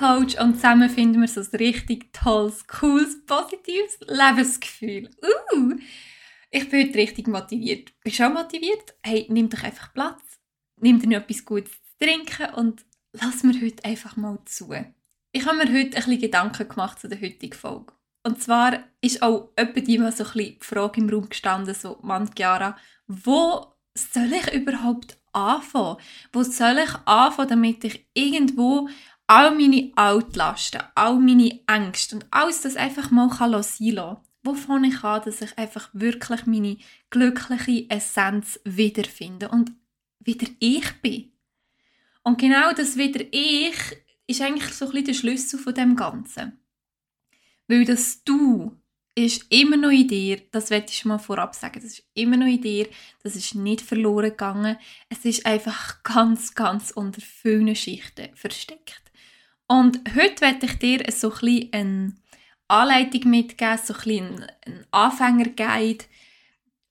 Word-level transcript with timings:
Coach 0.00 0.40
und 0.40 0.54
zusammen 0.54 0.88
finden 0.88 1.20
wir 1.20 1.28
so 1.28 1.42
ein 1.42 1.56
richtig 1.58 2.10
tolles, 2.14 2.66
cooles, 2.66 3.22
positives 3.26 3.98
Lebensgefühl. 4.08 5.10
Uh, 5.54 5.74
ich 6.50 6.70
bin 6.70 6.88
heute 6.88 6.98
richtig 6.98 7.28
motiviert. 7.28 7.92
Bist 8.02 8.18
du 8.18 8.26
auch 8.26 8.32
motiviert? 8.32 8.94
Hey, 9.02 9.26
nimm 9.28 9.50
doch 9.50 9.62
einfach 9.62 9.92
Platz, 9.92 10.22
nimm 10.76 11.00
dir 11.00 11.18
etwas 11.18 11.44
Gutes 11.44 11.72
zu 11.72 12.06
trinken 12.06 12.54
und 12.54 12.86
lass 13.12 13.42
mir 13.42 13.60
heute 13.60 13.84
einfach 13.84 14.16
mal 14.16 14.38
zu. 14.46 14.72
Ich 15.32 15.44
habe 15.44 15.58
mir 15.58 15.64
heute 15.70 15.74
ein 15.74 15.90
bisschen 15.90 16.18
Gedanken 16.18 16.66
gemacht 16.66 16.98
zu 16.98 17.06
der 17.06 17.20
heutigen 17.20 17.52
Folge. 17.52 17.92
Und 18.22 18.42
zwar 18.42 18.82
ist 19.02 19.22
auch 19.22 19.50
etwa 19.56 19.80
die 19.80 19.98
mal 19.98 20.12
so 20.12 20.24
ein 20.24 20.32
bisschen 20.32 20.58
die 20.58 20.64
Frage 20.64 21.00
im 21.02 21.10
Raum 21.10 21.28
gestanden, 21.28 21.74
so, 21.74 21.98
Mann, 22.00 22.30
Chiara, 22.34 22.74
wo 23.06 23.74
soll 23.94 24.32
ich 24.32 24.54
überhaupt 24.54 25.18
anfangen? 25.32 25.98
Wo 26.32 26.42
soll 26.42 26.78
ich 26.78 26.94
anfangen, 27.04 27.48
damit 27.50 27.84
ich 27.84 28.06
irgendwo 28.14 28.88
all 29.30 29.52
meine 29.52 29.92
Altlasten, 29.94 30.82
all 30.96 31.20
meine 31.20 31.60
Ängste 31.68 32.16
und 32.16 32.26
alles 32.32 32.62
das 32.62 32.74
einfach 32.74 33.12
mal 33.12 33.30
sein 33.30 33.90
lassen 33.90 34.16
Wo 34.42 34.54
fange 34.54 34.88
ich 34.88 35.04
an, 35.04 35.22
dass 35.24 35.40
ich 35.40 35.56
einfach 35.56 35.88
wirklich 35.92 36.46
meine 36.46 36.78
glückliche 37.10 37.88
Essenz 37.88 38.58
wiederfinde 38.64 39.48
und 39.48 39.70
wieder 40.18 40.48
ich 40.58 41.00
bin? 41.00 41.30
Und 42.24 42.40
genau 42.40 42.72
das 42.72 42.96
wieder 42.96 43.24
ich 43.30 43.76
ist 44.26 44.40
eigentlich 44.40 44.74
so 44.74 44.86
ein 44.86 44.90
bisschen 44.90 45.06
der 45.06 45.14
Schlüssel 45.14 45.60
von 45.60 45.74
dem 45.74 45.94
Ganzen. 45.94 46.58
Weil 47.68 47.84
das 47.84 48.24
Du 48.24 48.76
ist 49.14 49.46
immer 49.48 49.76
noch 49.76 49.90
in 49.90 50.08
dir, 50.08 50.42
das 50.50 50.70
werde 50.70 50.86
ich 50.88 51.04
mal 51.04 51.18
vorab 51.18 51.54
sagen, 51.54 51.80
das 51.80 51.92
ist 51.92 52.04
immer 52.14 52.36
noch 52.36 52.46
in 52.46 52.62
dir, 52.62 52.88
das 53.22 53.36
ist 53.36 53.54
nicht 53.54 53.80
verloren 53.80 54.30
gegangen, 54.30 54.76
es 55.08 55.24
ist 55.24 55.46
einfach 55.46 56.02
ganz, 56.02 56.52
ganz 56.56 56.90
unter 56.90 57.20
vielen 57.20 57.76
Schichten 57.76 58.34
versteckt. 58.34 59.09
Und 59.70 60.00
heute 60.16 60.40
werde 60.40 60.66
ich 60.66 60.78
dir 60.80 61.04
so 61.12 61.32
ein 61.32 61.68
eine 61.70 62.16
Anleitung 62.66 63.30
mitgeben, 63.30 63.78
so 63.78 63.94
ein 63.94 64.00
bisschen 64.00 64.46
ein 64.66 64.86
Anfängerguide, 64.90 66.06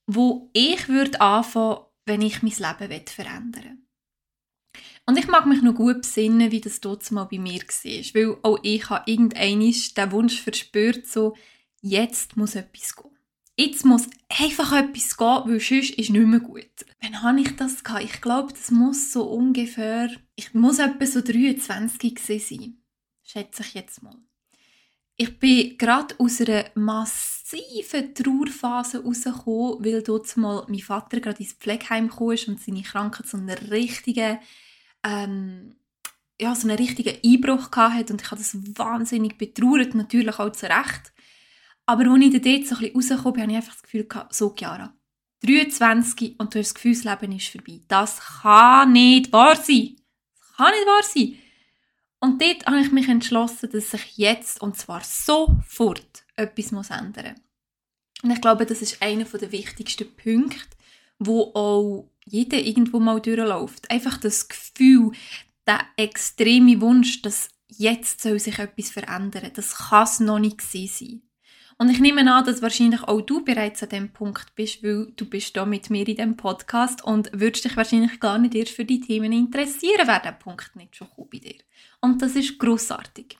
wo 0.06 0.48
ich 0.54 0.88
würde 0.88 1.20
anfangen, 1.20 1.80
wenn 2.06 2.22
ich 2.22 2.42
mein 2.42 2.52
Leben 2.52 3.06
verändern 3.06 3.64
will. 3.64 4.82
Und 5.04 5.18
ich 5.18 5.28
mag 5.28 5.44
mich 5.44 5.60
noch 5.60 5.74
gut 5.74 6.00
besinnen, 6.00 6.52
wie 6.52 6.62
das 6.62 6.80
dort 6.80 7.10
mal 7.10 7.24
bei 7.24 7.38
mir 7.38 7.60
war. 7.60 8.14
Weil 8.14 8.38
auch 8.42 8.58
ich 8.62 8.88
habe 8.88 9.10
irgendeinmal 9.10 9.74
den 9.96 10.12
Wunsch 10.12 10.40
verspürt, 10.40 11.06
so, 11.06 11.36
jetzt 11.82 12.38
muss 12.38 12.54
etwas 12.54 12.96
gehen. 12.96 13.19
Jetzt 13.56 13.84
muss 13.84 14.08
einfach 14.28 14.72
etwas 14.72 15.16
gehen, 15.16 15.42
weil 15.44 15.60
sonst 15.60 15.90
ist 15.90 16.10
nicht 16.10 16.26
mehr 16.26 16.40
gut. 16.40 16.70
Wann 17.02 17.22
habe 17.22 17.40
ich 17.40 17.56
das 17.56 17.84
gehabt? 17.84 18.04
Ich 18.04 18.20
glaube, 18.20 18.52
das 18.52 18.70
muss 18.70 19.12
so 19.12 19.24
ungefähr, 19.24 20.10
ich 20.34 20.54
muss 20.54 20.78
etwa 20.78 21.06
so 21.06 21.20
23 21.20 22.18
sein. 22.18 22.78
Schätze 23.22 23.62
ich 23.62 23.74
jetzt 23.74 24.02
mal. 24.02 24.16
Ich 25.16 25.38
bin 25.38 25.76
gerade 25.76 26.14
aus 26.18 26.40
einer 26.40 26.64
massiven 26.74 28.14
Trauerphase 28.14 29.04
rausgekommen, 29.04 29.84
weil 29.84 30.02
dort 30.02 30.34
mal 30.38 30.64
mein 30.68 30.78
Vater 30.78 31.20
gerade 31.20 31.42
ins 31.42 31.52
Pflegeheim 31.52 32.08
kam 32.08 32.28
und 32.28 32.60
seine 32.60 32.82
Krankheit 32.82 33.26
so 33.26 33.36
einer 33.36 33.70
richtigen 33.70 34.38
ähm, 35.04 35.76
ja, 36.40 36.54
so 36.54 36.66
einen 36.66 36.78
richtigen 36.78 37.18
Einbruch 37.22 37.70
hatte 37.70 38.12
und 38.12 38.22
ich 38.22 38.30
habe 38.30 38.40
das 38.40 38.56
wahnsinnig 38.78 39.36
betrauert, 39.36 39.94
natürlich 39.94 40.38
auch 40.38 40.52
zu 40.52 40.66
Recht. 40.66 41.12
Aber 41.90 42.08
als 42.08 42.22
ich 42.22 42.40
dort 42.40 42.66
so 42.68 42.76
ein 42.76 42.92
rausgekommen 42.94 43.32
bin, 43.32 43.42
habe 43.42 43.50
ich 43.50 43.56
einfach 43.56 43.72
das 43.72 43.82
Gefühl 43.82 44.06
so 44.30 44.54
Chiara, 44.56 44.94
23 45.42 46.38
und 46.38 46.54
du 46.54 46.60
hast 46.60 46.68
das 46.68 46.74
Gefühl, 46.74 46.94
das 46.94 47.02
Leben 47.02 47.36
ist 47.36 47.48
vorbei. 47.48 47.80
Das 47.88 48.20
kann 48.20 48.92
nicht 48.92 49.32
wahr 49.32 49.56
sein. 49.56 49.96
Das 50.38 50.56
kann 50.56 50.70
nicht 50.70 50.86
wahr 50.86 51.02
sein. 51.02 51.38
Und 52.20 52.40
dort 52.40 52.64
habe 52.66 52.80
ich 52.80 52.92
mich 52.92 53.08
entschlossen, 53.08 53.70
dass 53.72 53.90
sich 53.90 54.18
jetzt, 54.18 54.62
und 54.62 54.76
zwar 54.76 55.02
sofort, 55.02 56.24
etwas 56.36 56.70
muss 56.70 56.90
ändern 56.90 57.32
muss. 57.32 58.22
Und 58.22 58.30
ich 58.30 58.40
glaube, 58.40 58.66
das 58.66 58.82
ist 58.82 59.02
einer 59.02 59.24
der 59.24 59.50
wichtigsten 59.50 60.14
Punkte, 60.14 60.76
wo 61.18 61.50
auch 61.54 62.08
jeder 62.24 62.58
irgendwo 62.58 63.00
mal 63.00 63.20
durchläuft. 63.20 63.90
Einfach 63.90 64.16
das 64.18 64.46
Gefühl, 64.46 65.10
der 65.66 65.80
extreme 65.96 66.80
Wunsch, 66.80 67.20
dass 67.22 67.48
jetzt 67.66 68.20
soll 68.20 68.38
sich 68.38 68.60
etwas 68.60 68.90
verändern. 68.90 69.50
Das 69.54 69.74
kann 69.74 70.04
es 70.04 70.20
noch 70.20 70.38
nicht 70.38 70.60
sein. 70.60 71.22
Und 71.80 71.88
ich 71.88 71.98
nehme 71.98 72.30
an, 72.30 72.44
dass 72.44 72.60
wahrscheinlich 72.60 73.02
auch 73.04 73.22
du 73.22 73.42
bereits 73.42 73.82
an 73.82 73.88
dem 73.88 74.12
Punkt 74.12 74.54
bist, 74.54 74.84
weil 74.84 75.14
du 75.16 75.24
bist 75.24 75.56
da 75.56 75.64
mit 75.64 75.88
mir 75.88 76.06
in 76.06 76.16
dem 76.16 76.36
Podcast 76.36 77.02
und 77.02 77.30
würdest 77.32 77.64
dich 77.64 77.74
wahrscheinlich 77.74 78.20
gar 78.20 78.36
nicht 78.36 78.54
erst 78.54 78.72
für 78.72 78.84
die 78.84 79.00
Themen 79.00 79.32
interessieren, 79.32 80.06
wäre 80.06 80.20
der 80.22 80.32
Punkt 80.32 80.76
nicht 80.76 80.94
schon 80.94 81.08
bei 81.16 81.38
dir. 81.38 81.54
Und 82.02 82.20
das 82.20 82.36
ist 82.36 82.58
großartig. 82.58 83.38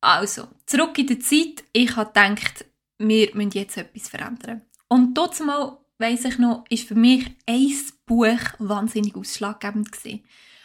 Also, 0.00 0.48
zurück 0.64 0.96
in 0.96 1.06
die 1.06 1.18
Zeit. 1.18 1.64
Ich 1.72 1.94
habe 1.96 2.10
gedacht, 2.10 2.64
wir 2.96 3.34
müssen 3.34 3.50
jetzt 3.50 3.76
etwas 3.76 4.08
verändern. 4.08 4.62
Und 4.88 5.12
dort 5.12 5.38
mal 5.40 5.76
weiss 5.98 6.24
ich 6.24 6.38
noch, 6.38 6.64
ist 6.70 6.88
für 6.88 6.94
mich 6.94 7.26
ein 7.44 7.74
Buch 8.06 8.40
wahnsinnig 8.58 9.14
ausschlaggebend 9.16 9.92
gewesen. 9.92 10.24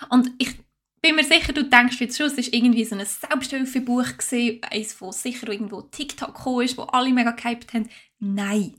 Und 0.10 0.32
ich 0.38 0.56
bin 1.02 1.16
mir 1.16 1.24
sicher, 1.24 1.54
du 1.54 1.64
denkst 1.64 2.00
jetzt 2.00 2.18
schon, 2.18 2.28
es 2.28 2.38
war 2.38 2.54
irgendwie 2.54 2.86
so 2.86 2.96
ein 2.96 3.06
Selbsthilfebuch 3.06 4.18
gewesen, 4.18 4.62
eins, 4.64 5.00
wo 5.02 5.12
sicher 5.12 5.50
irgendwo 5.50 5.82
TikTok 5.82 6.36
gekommen 6.36 6.66
ist, 6.66 6.78
wo 6.78 6.84
alle 6.84 7.12
mega 7.12 7.32
gehypt 7.32 7.74
haben. 7.74 7.90
Nein, 8.20 8.76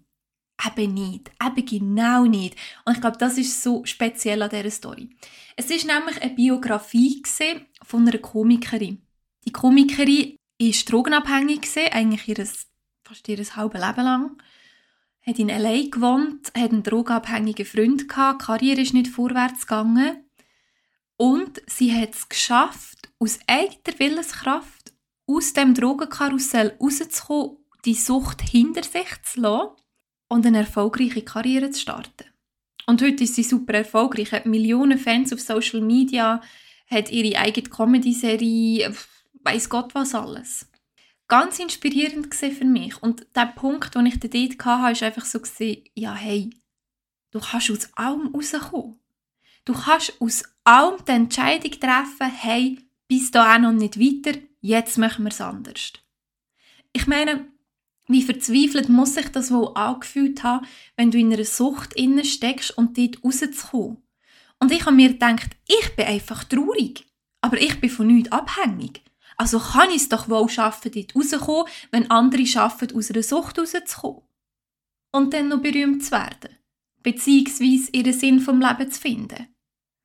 eben 0.64 0.94
nicht. 0.94 1.30
Eben 1.44 1.66
genau 1.66 2.24
nicht. 2.24 2.56
Und 2.84 2.94
ich 2.94 3.00
glaube, 3.00 3.18
das 3.18 3.38
ist 3.38 3.62
so 3.62 3.84
speziell 3.84 4.42
an 4.42 4.50
dieser 4.50 4.70
Story. 4.70 5.10
Es 5.56 5.70
ist 5.70 5.86
nämlich 5.86 6.20
eine 6.22 6.34
Biografie 6.34 7.22
von 7.84 8.06
einer 8.06 8.18
Komikerin. 8.18 9.02
Die 9.44 9.52
Komikerin 9.52 10.36
war 10.60 10.84
drogenabhängig, 10.86 11.62
eigentlich 11.90 12.28
ihres, 12.28 12.68
fast 13.02 13.28
ihr 13.28 13.38
halbes 13.56 13.80
Leben 13.80 14.04
lang 14.04 14.36
hat 15.26 15.38
in 15.38 15.48
L.A. 15.48 15.88
gewohnt, 15.88 16.48
hat 16.56 16.72
einen 16.72 16.82
drogenabhängigen 16.82 17.64
Freund 17.66 18.08
gehabt, 18.08 18.42
die 18.42 18.46
Karriere 18.46 18.80
ist 18.80 18.94
nicht 18.94 19.08
vorwärts 19.08 19.66
gegangen. 19.66 20.24
Und 21.22 21.62
sie 21.68 21.94
hat 21.96 22.14
es 22.14 22.28
geschafft, 22.28 23.08
aus 23.20 23.38
eigener 23.46 23.96
Willenskraft 24.00 24.92
aus 25.28 25.52
dem 25.52 25.72
Drogenkarussell 25.72 26.76
rauszukommen, 26.80 27.58
die 27.84 27.94
Sucht 27.94 28.42
hinter 28.42 28.82
sich 28.82 29.22
zu 29.22 29.42
lassen 29.42 29.70
und 30.28 30.44
eine 30.44 30.58
erfolgreiche 30.58 31.22
Karriere 31.22 31.70
zu 31.70 31.82
starten. 31.82 32.24
Und 32.88 33.02
heute 33.02 33.22
ist 33.22 33.36
sie 33.36 33.44
super 33.44 33.74
erfolgreich, 33.74 34.32
hat 34.32 34.46
Millionen 34.46 34.98
Fans 34.98 35.32
auf 35.32 35.38
Social 35.38 35.80
Media, 35.80 36.40
hat 36.90 37.12
ihre 37.12 37.38
eigene 37.38 37.68
Comedy-Serie, 37.68 38.92
weiß 39.44 39.68
Gott 39.68 39.94
was 39.94 40.16
alles 40.16 40.66
ganz 41.28 41.60
inspirierend 41.60 42.34
für 42.34 42.64
mich. 42.64 43.00
Und 43.00 43.28
der 43.36 43.46
Punkt, 43.46 43.94
den 43.94 44.06
ich 44.06 44.18
dort 44.18 44.66
hatte, 44.66 44.92
ist 44.92 45.02
einfach 45.04 45.24
so, 45.24 45.38
ja 45.94 46.16
hey, 46.16 46.50
du 47.30 47.38
kannst 47.38 47.70
aus 47.70 47.88
allem 47.94 48.34
rauskommen. 48.34 49.01
Du 49.64 49.74
kannst 49.74 50.20
aus 50.20 50.42
allem 50.64 51.04
die 51.06 51.12
Entscheidung 51.12 51.72
treffen, 51.72 52.30
hey, 52.30 52.78
bis 53.08 53.30
da 53.30 53.54
auch 53.54 53.58
noch 53.58 53.72
nicht 53.72 53.98
weiter, 53.98 54.38
jetzt 54.60 54.98
machen 54.98 55.24
wir 55.24 55.30
es 55.30 55.40
anders. 55.40 55.92
Ich 56.92 57.06
meine, 57.06 57.46
wie 58.08 58.22
verzweifelt 58.22 58.88
muss 58.88 59.14
sich 59.14 59.28
das 59.28 59.50
wohl 59.50 59.72
angefühlt 59.74 60.42
haben, 60.42 60.66
wenn 60.96 61.10
du 61.10 61.18
in 61.18 61.32
einer 61.32 61.44
Sucht 61.44 61.94
steckst 62.24 62.76
und 62.76 62.98
dort 62.98 63.24
rauszukommen. 63.24 63.98
Und 64.58 64.72
ich 64.72 64.84
habe 64.84 64.96
mir 64.96 65.10
gedacht, 65.10 65.50
ich 65.66 65.96
bin 65.96 66.06
einfach 66.06 66.44
traurig, 66.44 67.06
aber 67.40 67.60
ich 67.60 67.81
bin 67.81 67.90
von 67.90 68.06
nichts 68.06 68.32
abhängig. 68.32 69.02
Also 69.37 69.58
kann 69.58 69.90
ich 69.90 69.96
es 69.96 70.08
doch 70.08 70.28
wohl 70.28 70.48
schaffen, 70.48 70.92
dort 70.92 71.16
rauszukommen, 71.16 71.72
wenn 71.90 72.10
andere 72.10 72.46
schaffen, 72.46 72.94
aus 72.94 73.10
einer 73.10 73.22
Sucht 73.22 73.58
rauszukommen. 73.58 74.22
Und 75.12 75.34
dann 75.34 75.48
noch 75.48 75.60
berühmt 75.60 76.04
zu 76.04 76.12
werden. 76.12 76.56
Beziehungsweise 77.02 77.90
ihren 77.93 78.12
Sinn 78.12 78.40
vom 78.40 78.60
Leben 78.60 78.90
zu 78.90 79.00
finden. 79.00 79.49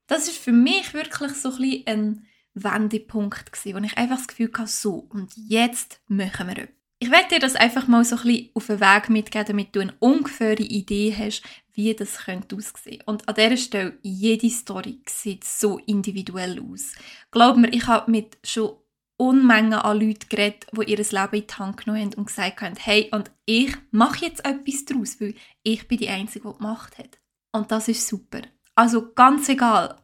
Das 0.08 0.28
ist 0.28 0.38
für 0.38 0.52
mich 0.52 0.94
wirklich 0.94 1.34
so 1.34 1.52
ein, 1.52 1.84
ein 1.86 2.28
Wendepunkt 2.54 3.52
gewesen, 3.52 3.76
wo 3.76 3.86
ich 3.86 3.98
einfach 3.98 4.18
das 4.18 4.28
Gefühl 4.28 4.52
hatte, 4.58 4.68
so, 4.68 5.08
und 5.10 5.34
jetzt 5.36 6.02
machen 6.08 6.48
wir 6.48 6.58
etwas. 6.58 6.78
Ich 7.00 7.12
werde 7.12 7.28
dir 7.36 7.40
das 7.40 7.56
einfach 7.56 7.88
mal 7.88 8.04
so 8.04 8.16
ein 8.16 8.24
bisschen 8.24 8.50
auf 8.56 8.68
den 8.68 8.80
Weg 8.80 9.10
mitgeben, 9.10 9.46
damit 9.48 9.76
du 9.76 9.82
eine 9.82 9.94
ungefähre 10.00 10.64
Idee 10.64 11.16
hast, 11.16 11.44
wie 11.74 11.94
das 11.94 12.26
könnte 12.26 12.56
aussehen. 12.56 13.04
Und 13.06 13.30
an 13.30 13.36
dieser 13.36 13.58
Stelle, 13.58 14.00
jede 14.02 14.50
Story 14.50 15.00
sieht 15.08 15.44
so 15.44 15.78
individuell 15.78 16.60
aus. 16.60 16.94
Glaub 17.30 17.58
mir, 17.58 17.70
ich 17.72 17.86
habe 17.86 18.10
mit 18.10 18.40
schon 18.44 18.78
Unmengen 19.18 19.74
an 19.74 20.00
Leuten 20.00 20.30
geredet, 20.30 20.68
die 20.72 20.92
ihr 20.92 20.98
Leben 20.98 21.36
in 21.36 21.48
die 21.48 21.54
Hand 21.56 21.78
genommen 21.78 22.02
haben 22.02 22.14
und 22.14 22.28
gesagt 22.28 22.62
haben, 22.62 22.76
hey, 22.78 23.10
und 23.12 23.32
ich 23.46 23.76
mache 23.92 24.26
jetzt 24.26 24.46
etwas 24.46 24.86
daraus, 24.86 25.20
weil 25.20 25.34
ich 25.64 25.88
bin 25.88 25.98
die 25.98 26.10
Einzige, 26.10 26.48
die 26.50 26.58
gemacht 26.58 26.98
hat. 26.98 27.20
Und 27.52 27.72
das 27.72 27.88
ist 27.88 28.08
super. 28.08 28.42
Also 28.76 29.12
ganz 29.14 29.50
egal, 29.50 29.98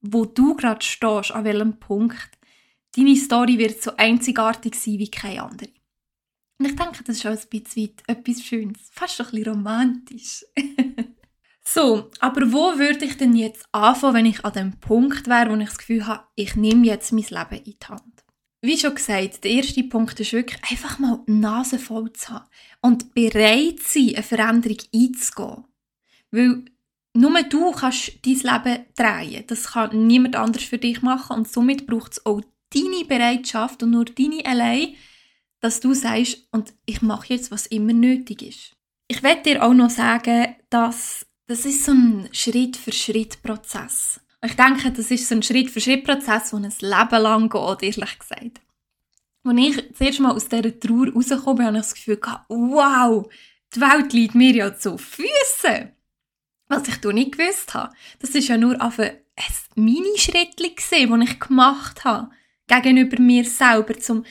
wo 0.00 0.24
du 0.24 0.54
gerade 0.54 0.84
stehst, 0.84 1.32
an 1.32 1.44
welchem 1.44 1.78
Punkt, 1.80 2.30
deine 2.96 3.16
Story 3.16 3.58
wird 3.58 3.82
so 3.82 3.96
einzigartig 3.96 4.76
sein 4.76 4.98
wie 4.98 5.10
keine 5.10 5.42
andere. 5.42 5.70
Und 6.58 6.66
ich 6.66 6.76
denke, 6.76 7.02
das 7.02 7.16
ist 7.16 7.26
auch 7.26 7.30
ein 7.30 7.48
bisschen 7.50 7.94
etwas 8.06 8.42
Schönes, 8.42 8.88
fast 8.92 9.20
ein 9.20 9.26
bisschen 9.30 9.52
romantisch. 9.52 10.44
So, 11.66 12.10
aber 12.20 12.52
wo 12.52 12.78
würde 12.78 13.06
ich 13.06 13.16
denn 13.16 13.34
jetzt 13.34 13.66
anfangen, 13.72 14.14
wenn 14.14 14.26
ich 14.26 14.44
an 14.44 14.52
dem 14.52 14.78
Punkt 14.80 15.26
wäre, 15.26 15.50
wo 15.50 15.56
ich 15.56 15.68
das 15.68 15.78
Gefühl 15.78 16.06
habe, 16.06 16.24
ich 16.34 16.56
nehme 16.56 16.86
jetzt 16.86 17.10
mein 17.10 17.22
Leben 17.22 17.64
in 17.64 17.64
die 17.64 17.86
Hand? 17.88 18.13
Wie 18.64 18.78
schon 18.78 18.94
gesagt, 18.94 19.44
der 19.44 19.50
erste 19.50 19.82
Punkt 19.82 20.18
ist 20.18 20.32
wirklich 20.32 20.58
einfach 20.70 20.98
mal 20.98 21.22
die 21.28 21.32
Nase 21.32 21.78
voll 21.78 22.10
zu 22.14 22.30
haben 22.30 22.46
und 22.80 23.12
bereit 23.12 23.80
sein, 23.80 24.14
eine 24.14 24.22
Veränderung 24.22 24.78
einzugehen. 24.94 25.64
Weil 26.30 26.64
nur 27.12 27.42
du 27.42 27.72
kannst 27.72 28.12
dein 28.24 28.32
Leben 28.32 28.86
drehen. 28.96 29.44
Das 29.48 29.72
kann 29.72 30.06
niemand 30.06 30.36
anders 30.36 30.62
für 30.62 30.78
dich 30.78 31.02
machen 31.02 31.36
und 31.36 31.46
somit 31.46 31.86
braucht 31.86 32.12
es 32.12 32.24
auch 32.24 32.40
deine 32.70 33.04
Bereitschaft 33.04 33.82
und 33.82 33.90
nur 33.90 34.06
deine 34.06 34.46
allein, 34.46 34.94
dass 35.60 35.80
du 35.80 35.92
sagst, 35.92 36.48
und 36.50 36.72
ich 36.86 37.02
mache 37.02 37.34
jetzt, 37.34 37.50
was 37.50 37.66
immer 37.66 37.92
nötig 37.92 38.40
ist. 38.40 38.72
Ich 39.08 39.22
werde 39.22 39.42
dir 39.42 39.62
auch 39.62 39.74
noch 39.74 39.90
sagen, 39.90 40.56
dass 40.70 41.26
das 41.46 41.66
ist 41.66 41.84
so 41.84 41.92
ein 41.92 42.30
Schritt-für-Schritt-Prozess. 42.32 44.22
Ich 44.44 44.56
denke, 44.56 44.90
das 44.90 45.10
ist 45.10 45.26
so 45.26 45.34
ein 45.34 45.42
Schritt-für-Schritt-Prozess, 45.42 46.50
der 46.50 46.58
ein 46.58 46.72
Leben 46.80 47.22
lang 47.22 47.48
geht, 47.48 47.96
ehrlich 47.96 48.18
gesagt. 48.18 48.60
Als 49.42 49.58
ich 49.58 49.88
das 49.88 50.00
erste 50.00 50.22
Mal 50.22 50.32
aus 50.32 50.48
dieser 50.48 50.78
Trauer 50.78 51.08
rausgekommen 51.14 51.56
bin, 51.56 51.66
habe 51.66 51.76
ich 51.78 51.82
das 51.82 51.94
Gefühl 51.94 52.16
gehabt, 52.18 52.44
wow, 52.48 53.26
die 53.74 53.80
Welt 53.80 54.12
liegt 54.12 54.34
mir 54.34 54.52
ja 54.54 54.76
zu 54.76 54.98
Füßen. 54.98 55.92
Was 56.68 56.88
ich 56.88 57.02
nicht 57.02 57.38
gewusst 57.38 57.72
habe. 57.72 57.94
Das 58.18 58.34
war 58.34 58.40
ja 58.40 58.58
nur 58.58 58.80
auf 58.82 58.98
ein 58.98 59.16
Mini-Schritt, 59.76 60.60
das 60.60 60.92
ich 60.92 61.40
gemacht 61.40 62.04
habe. 62.04 62.30
Gegenüber 62.66 63.20
mir 63.20 63.44
selber, 63.44 63.94
um 64.10 64.24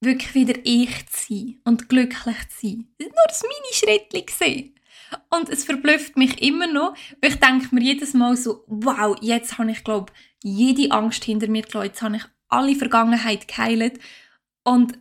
wirklich 0.00 0.34
wieder 0.34 0.54
ich 0.64 1.06
zu 1.10 1.28
sein 1.28 1.60
und 1.64 1.88
glücklich 1.88 2.36
zu 2.48 2.66
sein. 2.66 2.88
Das 2.98 3.08
war 3.08 3.14
nur 3.14 3.52
ein 3.52 4.10
Mini-Schritt. 4.10 4.77
Und 5.30 5.48
es 5.48 5.64
verblüfft 5.64 6.16
mich 6.16 6.42
immer 6.42 6.66
noch, 6.66 6.94
weil 7.20 7.30
ich 7.30 7.38
denke 7.38 7.74
mir 7.74 7.82
jedes 7.82 8.14
Mal 8.14 8.36
so, 8.36 8.64
wow, 8.66 9.16
jetzt 9.20 9.58
habe 9.58 9.70
ich, 9.70 9.84
glaube 9.84 10.12
jede 10.42 10.92
Angst 10.92 11.24
hinter 11.24 11.48
mir 11.48 11.62
gelassen, 11.62 11.86
jetzt 11.86 12.02
habe 12.02 12.16
ich 12.16 12.24
alle 12.48 12.74
Vergangenheit 12.74 13.48
geheilt. 13.48 13.98
Und 14.64 14.98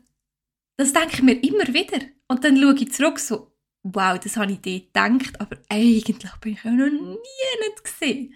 das 0.77 0.94
denke 0.94 1.13
ich 1.13 1.21
mir 1.21 1.44
immer 1.44 1.68
wieder. 1.68 2.00
Und 2.27 2.44
dann 2.44 2.57
schaue 2.57 2.75
ich 2.75 2.92
zurück 2.92 3.19
so, 3.19 3.51
wow, 3.83 4.19
das 4.19 4.38
habe 4.38 4.51
ich 4.51 4.62
dort 4.62 5.19
gedacht, 5.19 5.42
aber 5.42 5.57
eigentlich 5.69 6.18
bin 6.42 6.53
ich 6.53 6.63
ja 6.63 6.71
noch 6.71 6.89
nie 6.89 7.68
nicht 7.68 7.83
gesehen. 7.83 8.33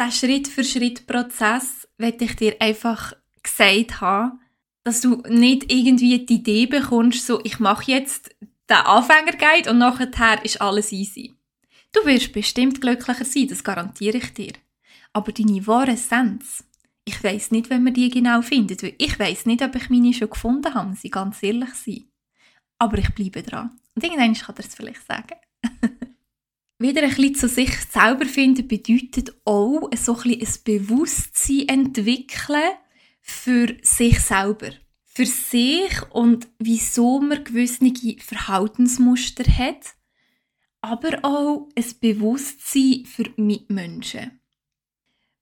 Diesen 0.00 0.12
Schritt-für-Schritt-Prozess 0.12 1.88
werde 1.98 2.24
ich 2.24 2.36
dir 2.36 2.56
einfach 2.60 3.12
gesagt 3.42 4.00
haben, 4.00 4.40
dass 4.82 5.00
du 5.00 5.22
nicht 5.28 5.70
irgendwie 5.70 6.24
die 6.24 6.34
Idee 6.34 6.66
bekommst, 6.66 7.26
so, 7.26 7.40
ich 7.44 7.58
mache 7.60 7.90
jetzt 7.90 8.34
den 8.70 8.76
Anfängerguide 8.78 9.70
und 9.70 9.78
nachher 9.78 10.44
ist 10.44 10.60
alles 10.60 10.92
easy. 10.92 11.34
Du 11.92 12.04
wirst 12.06 12.32
bestimmt 12.32 12.80
glücklicher 12.80 13.24
sein, 13.24 13.48
das 13.48 13.64
garantiere 13.64 14.18
ich 14.18 14.32
dir. 14.32 14.52
Aber 15.12 15.32
deine 15.32 15.66
wahre 15.66 15.92
Essenz, 15.92 16.64
ich 17.04 17.22
weiß 17.22 17.50
nicht, 17.50 17.68
wenn 17.68 17.82
man 17.82 17.94
die 17.94 18.10
genau 18.10 18.42
findet, 18.42 18.82
weil 18.82 18.94
ich 18.98 19.18
weiß 19.18 19.46
nicht, 19.46 19.62
ob 19.62 19.74
ich 19.74 19.90
meine 19.90 20.14
schon 20.14 20.30
gefunden 20.30 20.72
habe, 20.72 20.96
ich 21.02 21.10
ganz 21.10 21.42
ehrlich 21.42 21.74
sein. 21.74 22.04
Aber 22.78 22.98
ich 22.98 23.10
bleibe 23.10 23.42
dran. 23.42 23.78
Und 23.94 24.04
irgendwann 24.04 24.34
kann 24.34 24.54
er 24.56 24.64
es 24.64 24.74
vielleicht 24.74 25.04
sagen. 25.06 25.36
Wieder 26.78 27.02
ein 27.02 27.10
bisschen 27.10 27.34
zu 27.34 27.48
sich 27.48 27.76
selber 27.90 28.24
finden 28.24 28.66
bedeutet 28.68 29.34
auch 29.44 29.90
so 29.96 30.16
ein, 30.16 30.38
bisschen 30.38 30.46
ein 30.46 30.64
Bewusstsein 30.64 31.68
entwickeln 31.68 32.70
für 33.20 33.76
sich 33.82 34.20
selber 34.20 34.70
für 35.20 35.26
sich 35.26 36.02
und 36.12 36.48
wieso 36.58 37.20
man 37.20 37.44
gewisse 37.44 37.92
Verhaltensmuster 38.20 39.44
hat, 39.44 39.94
aber 40.80 41.18
auch 41.22 41.68
ein 41.76 41.84
Bewusstsein 42.00 43.04
für 43.04 43.28
Mitmenschen. 43.36 44.40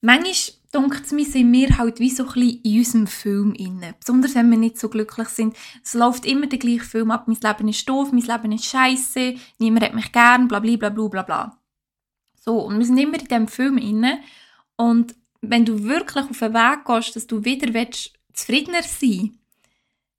Manchmal, 0.00 0.34
denkt 0.74 1.06
es 1.06 1.12
mir, 1.12 1.24
sind 1.24 1.52
wir 1.52 1.78
halt 1.78 2.00
wie 2.00 2.10
so 2.10 2.24
ein 2.24 2.32
bisschen 2.32 2.60
in 2.64 2.78
unserem 2.78 3.06
Film 3.06 3.54
inne. 3.54 3.94
Besonders 4.00 4.34
wenn 4.34 4.50
wir 4.50 4.58
nicht 4.58 4.80
so 4.80 4.88
glücklich 4.88 5.28
sind. 5.28 5.56
Es 5.84 5.94
läuft 5.94 6.26
immer 6.26 6.48
der 6.48 6.58
gleiche 6.58 6.84
Film 6.84 7.12
ab. 7.12 7.28
Mein 7.28 7.38
Leben 7.40 7.68
ist 7.68 7.88
doof, 7.88 8.10
mein 8.10 8.22
Leben 8.22 8.50
ist 8.50 8.64
scheiße, 8.64 9.36
niemand 9.60 9.84
hat 9.84 9.94
mich 9.94 10.10
gern, 10.10 10.48
bla 10.48 10.58
bla 10.58 10.76
bla 10.76 10.90
bla 10.90 11.22
bla. 11.22 11.62
So, 12.34 12.58
und 12.62 12.80
wir 12.80 12.84
sind 12.84 12.98
immer 12.98 13.20
in 13.20 13.28
diesem 13.28 13.46
Film 13.46 13.78
inne. 13.78 14.18
Und 14.74 15.14
wenn 15.40 15.64
du 15.64 15.84
wirklich 15.84 16.24
auf 16.24 16.38
den 16.40 16.52
Weg 16.52 16.84
gehst, 16.84 17.14
dass 17.14 17.28
du 17.28 17.44
wieder 17.44 17.72
willst, 17.72 18.14
zufriedener 18.32 18.82
sein 18.82 19.37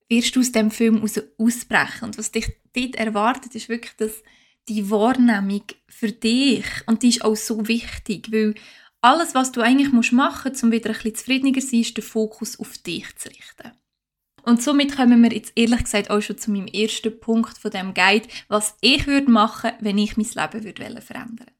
wirst 0.09 0.35
du 0.35 0.39
aus 0.39 0.51
dem 0.51 0.71
Film 0.71 1.01
aus 1.01 1.19
ausbrechen. 1.37 2.05
Und 2.05 2.17
was 2.17 2.31
dich 2.31 2.51
dort 2.75 2.95
erwartet, 2.95 3.55
ist 3.55 3.69
wirklich 3.69 3.93
dass 3.97 4.23
die 4.67 4.89
Wahrnehmung 4.89 5.63
für 5.87 6.11
dich. 6.11 6.65
Und 6.85 7.03
die 7.03 7.09
ist 7.09 7.23
auch 7.23 7.35
so 7.35 7.67
wichtig, 7.67 8.31
weil 8.31 8.55
alles, 9.01 9.33
was 9.33 9.51
du 9.51 9.61
eigentlich 9.61 9.91
machen 10.11 10.51
musst, 10.51 10.63
um 10.63 10.71
wieder 10.71 10.89
ein 10.89 10.95
bisschen 10.95 11.15
zufriedener 11.15 11.53
zu 11.53 11.61
sein, 11.61 11.79
ist 11.81 11.97
den 11.97 12.03
Fokus 12.03 12.59
auf 12.59 12.77
dich 12.79 13.15
zu 13.15 13.29
richten. 13.29 13.71
Und 14.43 14.61
somit 14.63 14.95
kommen 14.95 15.21
wir 15.21 15.31
jetzt 15.31 15.53
ehrlich 15.55 15.83
gesagt 15.83 16.09
auch 16.09 16.21
schon 16.21 16.37
zu 16.37 16.51
meinem 16.51 16.67
ersten 16.67 17.19
Punkt 17.19 17.57
von 17.57 17.71
dem 17.71 17.93
Guide, 17.93 18.27
was 18.47 18.75
ich 18.81 19.05
würde 19.05 19.29
machen, 19.29 19.71
wenn 19.79 19.97
ich 19.97 20.17
mein 20.17 20.25
Leben 20.25 20.63
würde 20.63 21.01
verändern. 21.01 21.51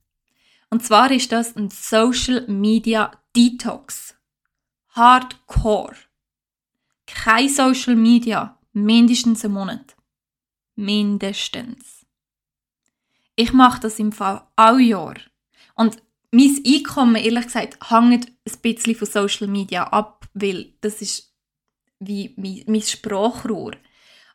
Und 0.70 0.84
zwar 0.84 1.12
ist 1.12 1.32
das 1.32 1.56
ein 1.56 1.70
Social 1.70 2.46
Media 2.48 3.12
Detox. 3.36 4.16
Hardcore 4.90 5.96
kein 7.10 7.50
Social 7.50 7.96
Media, 7.96 8.58
mindestens 8.74 9.44
einen 9.44 9.56
Monat. 9.56 9.96
Mindestens. 10.76 12.06
Ich 13.36 13.54
mache 13.54 13.82
das 13.82 14.00
im 14.00 14.12
Fall 14.12 14.44
all 14.56 14.80
Jahr. 14.80 15.16
Und 15.76 15.98
mein 16.32 16.62
Einkommen, 16.66 17.16
ehrlich 17.16 17.46
gesagt, 17.46 17.78
hängt 17.90 18.28
ein 18.28 18.62
bisschen 18.62 18.96
von 18.96 19.08
Social 19.08 19.48
Media 19.48 19.84
ab, 19.86 20.28
weil 20.34 20.74
das 20.82 21.02
ist 21.02 21.34
wie 22.00 22.34
mein, 22.38 22.64
mein 22.68 22.82
Sprachrohr. 22.82 23.74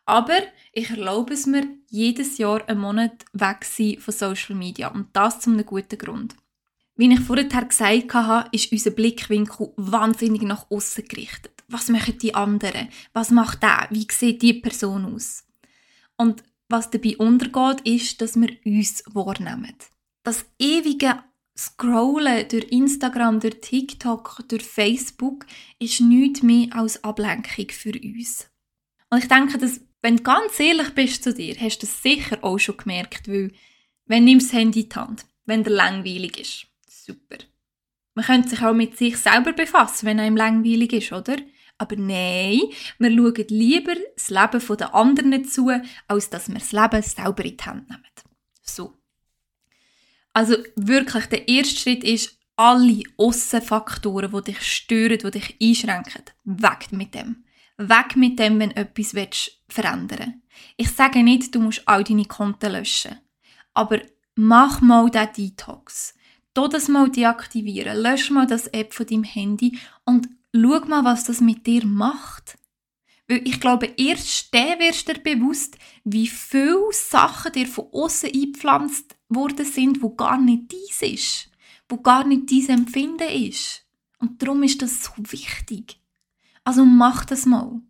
Aber 0.06 0.38
ich 0.72 0.90
erlaube 0.90 1.34
es 1.34 1.46
mir, 1.46 1.66
jedes 1.88 2.36
Jahr 2.38 2.68
einen 2.68 2.80
Monat 2.80 3.24
weg 3.32 3.64
sein 3.64 3.98
von 4.00 4.12
Social 4.12 4.54
Media. 4.54 4.88
Und 4.88 5.08
das 5.14 5.40
zu 5.40 5.50
einem 5.50 5.64
guten 5.64 5.98
Grund. 5.98 6.36
Wie 6.96 7.12
ich 7.12 7.20
vorher 7.20 7.44
gesagt 7.44 8.14
habe, 8.14 8.48
ist 8.52 8.70
unser 8.70 8.90
Blickwinkel 8.90 9.72
wahnsinnig 9.76 10.42
nach 10.42 10.70
außen 10.70 11.08
gerichtet 11.08 11.53
was 11.68 11.88
machen 11.88 12.18
die 12.18 12.34
anderen? 12.34 12.88
Was 13.12 13.30
macht 13.30 13.62
der? 13.62 13.88
Wie 13.90 14.06
sieht 14.10 14.42
die 14.42 14.54
Person 14.54 15.14
aus? 15.14 15.44
Und 16.16 16.42
was 16.68 16.90
dabei 16.90 17.16
untergeht, 17.16 17.80
ist, 17.86 18.20
dass 18.20 18.36
wir 18.36 18.56
uns 18.64 19.02
wahrnehmen. 19.12 19.74
Das 20.22 20.46
ewige 20.58 21.22
Scrollen 21.56 22.48
durch 22.48 22.64
Instagram, 22.72 23.40
durch 23.40 23.60
TikTok, 23.60 24.40
durch 24.48 24.62
Facebook 24.62 25.46
ist 25.78 26.00
nichts 26.00 26.42
mehr 26.42 26.74
als 26.74 27.02
Ablenkung 27.04 27.68
für 27.70 27.92
uns. 27.92 28.48
Und 29.10 29.18
ich 29.18 29.28
denke, 29.28 29.58
dass, 29.58 29.80
wenn 30.02 30.16
du 30.16 30.22
ganz 30.22 30.58
ehrlich 30.58 30.90
bist 30.90 31.22
zu 31.22 31.32
dir, 31.32 31.54
hast 31.60 31.78
du 31.78 31.86
das 31.86 32.02
sicher 32.02 32.42
auch 32.42 32.58
schon 32.58 32.76
gemerkt, 32.76 33.28
weil 33.28 33.52
wenn 34.06 34.26
du 34.26 34.34
das 34.34 34.52
Handy 34.52 34.80
in 34.80 34.88
die 34.88 34.94
Hand, 34.94 35.26
wenn 35.46 35.62
der 35.62 35.72
langweilig 35.72 36.38
ist. 36.38 36.66
Super. 36.88 37.38
Man 38.14 38.24
könnte 38.24 38.48
sich 38.50 38.62
auch 38.62 38.74
mit 38.74 38.96
sich 38.96 39.16
selber 39.16 39.52
befassen, 39.52 40.06
wenn 40.06 40.20
einem 40.20 40.36
langweilig 40.36 40.92
ist, 40.92 41.12
oder? 41.12 41.36
Aber 41.78 41.96
nein, 41.96 42.60
wir 42.98 43.10
schauen 43.10 43.46
lieber 43.48 43.94
das 44.14 44.30
Leben 44.30 44.76
der 44.76 44.94
anderen 44.94 45.44
zu, 45.44 45.70
als 46.06 46.30
dass 46.30 46.48
wir 46.48 46.58
das 46.58 46.72
Leben 46.72 47.02
selber 47.02 47.44
in 47.44 47.56
die 47.56 47.64
Hand 47.64 47.88
nehmen. 47.88 48.04
So. 48.62 48.94
Also 50.32 50.56
wirklich, 50.76 51.26
der 51.26 51.48
erste 51.48 51.76
Schritt 51.76 52.04
ist, 52.04 52.38
alle 52.56 53.02
Aussenfaktoren, 53.16 54.30
die 54.32 54.52
dich 54.52 54.62
stören, 54.62 55.18
die 55.18 55.30
dich 55.30 55.56
einschränken, 55.60 56.24
weg 56.44 56.92
mit 56.92 57.14
dem. 57.14 57.44
Weg 57.76 58.16
mit 58.16 58.38
dem, 58.38 58.60
wenn 58.60 58.70
du 58.70 58.76
etwas 58.76 59.50
verändern 59.68 60.18
willst. 60.18 60.38
Ich 60.76 60.90
sage 60.90 61.22
nicht, 61.22 61.54
du 61.54 61.60
musst 61.60 61.82
all 61.86 62.04
deine 62.04 62.24
Konten 62.24 62.72
löschen. 62.72 63.18
Aber 63.72 64.00
mach 64.36 64.80
mal 64.80 65.10
diesen 65.10 65.32
Detox. 65.32 66.14
Tu 66.54 66.68
das 66.68 66.88
mal 66.88 67.10
deaktivieren. 67.10 68.00
Lösch 68.00 68.30
mal 68.30 68.46
das 68.46 68.68
App 68.68 68.94
von 68.94 69.06
deinem 69.06 69.24
Handy 69.24 69.78
und 70.04 70.28
schau 70.54 70.84
mal, 70.86 71.04
was 71.04 71.24
das 71.24 71.40
mit 71.40 71.66
dir 71.66 71.84
macht. 71.84 72.56
Weil 73.26 73.46
ich 73.48 73.60
glaube, 73.60 73.86
erst 73.96 74.54
dann 74.54 74.78
wirst 74.78 75.08
du 75.08 75.14
dir 75.14 75.20
bewusst, 75.20 75.78
wie 76.04 76.26
viele 76.26 76.92
Sachen 76.92 77.52
dir 77.52 77.66
von 77.66 77.88
außen 77.92 78.30
eingepflanzt 78.32 79.16
worden 79.28 79.64
sind, 79.64 80.02
wo 80.02 80.10
gar 80.10 80.38
nicht 80.38 80.72
dies 80.72 81.02
ist, 81.02 81.50
wo 81.88 81.96
gar 81.96 82.26
nicht 82.26 82.50
dein 82.50 82.80
Empfinden 82.80 83.28
ist. 83.28 83.86
Und 84.18 84.42
darum 84.42 84.62
ist 84.62 84.82
das 84.82 85.04
so 85.04 85.12
wichtig. 85.16 85.98
Also 86.64 86.84
mach 86.84 87.24
das 87.24 87.46
mal. 87.46 87.80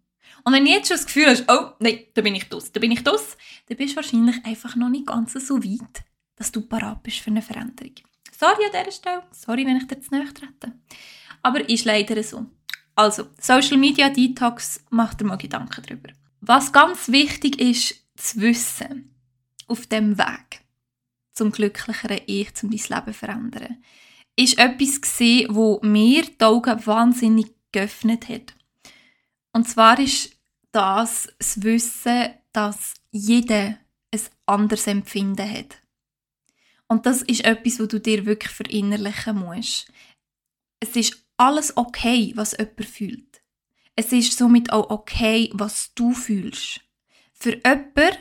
Und 0.44 0.52
wenn 0.52 0.64
du 0.64 0.70
jetzt 0.70 0.88
schon 0.88 0.96
das 0.96 1.06
Gefühl 1.06 1.26
hast, 1.26 1.44
oh, 1.48 1.72
nein, 1.80 2.00
da 2.14 2.22
bin 2.22 2.34
ich 2.34 2.48
dos, 2.48 2.70
da 2.70 2.78
bin 2.78 2.92
ich 2.92 3.02
dos, 3.02 3.36
dann 3.66 3.76
bist 3.76 3.92
du 3.92 3.96
wahrscheinlich 3.96 4.44
einfach 4.44 4.76
noch 4.76 4.88
nicht 4.88 5.06
ganz 5.06 5.32
so 5.32 5.62
weit, 5.64 6.04
dass 6.36 6.52
du 6.52 6.60
parat 6.60 7.02
bist 7.02 7.18
für 7.18 7.30
eine 7.30 7.42
Veränderung. 7.42 7.94
Sorry 8.36 8.64
an 8.66 8.72
dieser 8.72 8.92
Stelle, 8.92 9.22
sorry, 9.30 9.64
wenn 9.64 9.76
ich 9.76 9.86
dir 9.86 10.00
zu 10.00 10.10
nahe 10.10 10.32
trete. 10.34 10.72
Aber 11.44 11.68
ist 11.68 11.84
leider 11.84 12.20
so. 12.22 12.46
Also, 12.96 13.26
Social 13.38 13.76
Media 13.76 14.08
Detox, 14.08 14.82
macht 14.90 15.20
dir 15.20 15.26
mal 15.26 15.36
Gedanken 15.36 15.82
darüber. 15.86 16.08
Was 16.40 16.72
ganz 16.72 17.08
wichtig 17.08 17.60
ist 17.60 17.94
zu 18.16 18.40
wissen 18.40 19.14
auf 19.66 19.86
dem 19.86 20.18
Weg. 20.18 20.60
zum 21.32 21.50
glücklicheren 21.50 22.20
Ich, 22.26 22.54
zum 22.54 22.70
dein 22.70 22.78
Leben 22.78 23.12
zu 23.12 23.18
verändern, 23.18 23.82
ist 24.36 24.56
etwas 24.56 25.00
gesehen, 25.00 25.48
wo 25.52 25.80
mir 25.82 26.22
die 26.22 26.44
Augen 26.44 26.86
wahnsinnig 26.86 27.52
geöffnet 27.72 28.28
hat. 28.28 28.54
Und 29.52 29.68
zwar 29.68 29.98
ist 29.98 30.36
das 30.70 31.28
das 31.38 31.62
Wissen, 31.62 32.30
dass 32.52 32.94
jeder 33.10 33.78
ein 34.12 34.20
anderes 34.46 34.86
Empfinden 34.86 35.50
hat. 35.50 35.76
Und 36.86 37.04
das 37.06 37.22
ist 37.22 37.44
etwas, 37.44 37.80
wo 37.80 37.86
du 37.86 37.98
dir 37.98 38.26
wirklich 38.26 38.52
verinnerlichen 38.52 39.38
musst. 39.38 39.90
Es 40.78 40.94
ist 40.94 41.23
alles 41.36 41.76
okay, 41.76 42.32
was 42.34 42.52
jemand 42.52 42.84
fühlt. 42.84 43.42
Es 43.96 44.12
ist 44.12 44.36
somit 44.36 44.72
auch 44.72 44.90
okay, 44.90 45.50
was 45.52 45.92
du 45.94 46.12
fühlst. 46.12 46.80
Für 47.32 47.54
jemanden 47.54 48.16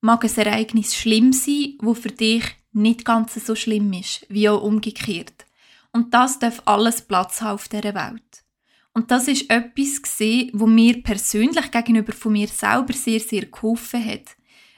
mag 0.00 0.24
ein 0.24 0.36
Ereignis 0.36 0.94
schlimm 0.94 1.32
sein, 1.32 1.74
wo 1.80 1.94
für 1.94 2.10
dich 2.10 2.44
nicht 2.72 3.04
ganz 3.04 3.34
so 3.34 3.54
schlimm 3.54 3.92
ist, 3.92 4.26
wie 4.28 4.48
auch 4.48 4.62
umgekehrt. 4.62 5.46
Und 5.92 6.12
das 6.12 6.38
darf 6.38 6.62
alles 6.66 7.00
Platz 7.00 7.40
haben 7.40 7.54
auf 7.54 7.68
dieser 7.68 7.94
Welt. 7.94 8.44
Und 8.92 9.10
das 9.10 9.28
ist 9.28 9.50
etwas 9.50 10.02
gesehen, 10.02 10.50
wo 10.54 10.66
mir 10.66 11.02
persönlich 11.02 11.70
gegenüber 11.70 12.12
von 12.12 12.32
mir 12.32 12.48
selber 12.48 12.92
sehr, 12.92 13.20
sehr 13.20 13.46
geholfen 13.46 14.04
hat. 14.04 14.36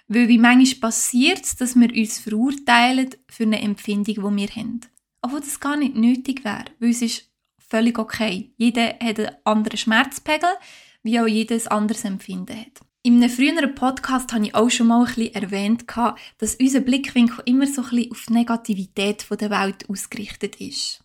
Weil 0.08 0.28
wie 0.28 0.38
manchmal 0.38 0.90
passiert 0.90 1.60
dass 1.60 1.76
wir 1.76 1.94
uns 1.94 2.18
verurteilen 2.18 3.10
für 3.28 3.44
eine 3.44 3.60
Empfindung, 3.60 4.14
die 4.14 4.36
wir 4.36 4.48
haben. 4.48 4.80
Obwohl 5.22 5.40
das 5.40 5.60
gar 5.60 5.76
nicht 5.76 5.94
nötig 5.94 6.44
wäre, 6.44 6.64
weil 6.78 6.90
es 6.90 7.02
ist 7.02 7.27
völlig 7.68 7.98
okay. 7.98 8.52
Jeder 8.56 8.94
hat 9.00 9.18
einen 9.18 9.30
anderen 9.44 9.78
Schmerzpegel, 9.78 10.50
wie 11.02 11.20
auch 11.20 11.26
jeder 11.26 11.56
ein 11.56 11.66
anderes 11.68 12.04
Empfinden 12.04 12.58
hat. 12.58 12.80
In 13.02 13.22
einem 13.22 13.30
früheren 13.30 13.74
Podcast 13.74 14.32
habe 14.32 14.46
ich 14.46 14.54
auch 14.54 14.70
schon 14.70 14.88
mal 14.88 15.00
ein 15.00 15.14
bisschen 15.14 15.34
erwähnt, 15.34 15.84
dass 16.38 16.56
unser 16.56 16.80
Blickwinkel 16.80 17.42
immer 17.46 17.66
so 17.66 17.82
ein 17.82 17.90
bisschen 17.90 18.10
auf 18.10 18.24
die 18.26 18.32
Negativität 18.32 19.26
der 19.30 19.50
Welt 19.50 19.88
ausgerichtet 19.88 20.56
ist. 20.56 21.04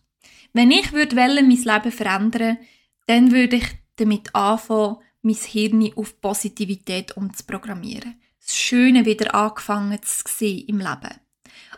Wenn 0.52 0.70
ich 0.70 0.92
würde 0.92 1.16
mein 1.16 1.30
Leben 1.30 1.92
verändern 1.92 2.58
dann 3.06 3.32
würde 3.32 3.56
ich 3.56 3.66
damit 3.96 4.34
anfangen, 4.34 4.96
mein 5.22 5.34
Hirn 5.34 5.90
auf 5.96 6.20
Positivität 6.20 7.16
umzuprogrammieren. 7.16 8.20
Das 8.40 8.56
Schöne 8.56 9.06
wieder 9.06 9.34
angefangen 9.34 10.02
zu 10.02 10.24
sehen 10.26 10.66
im 10.68 10.78
Leben. 10.78 11.20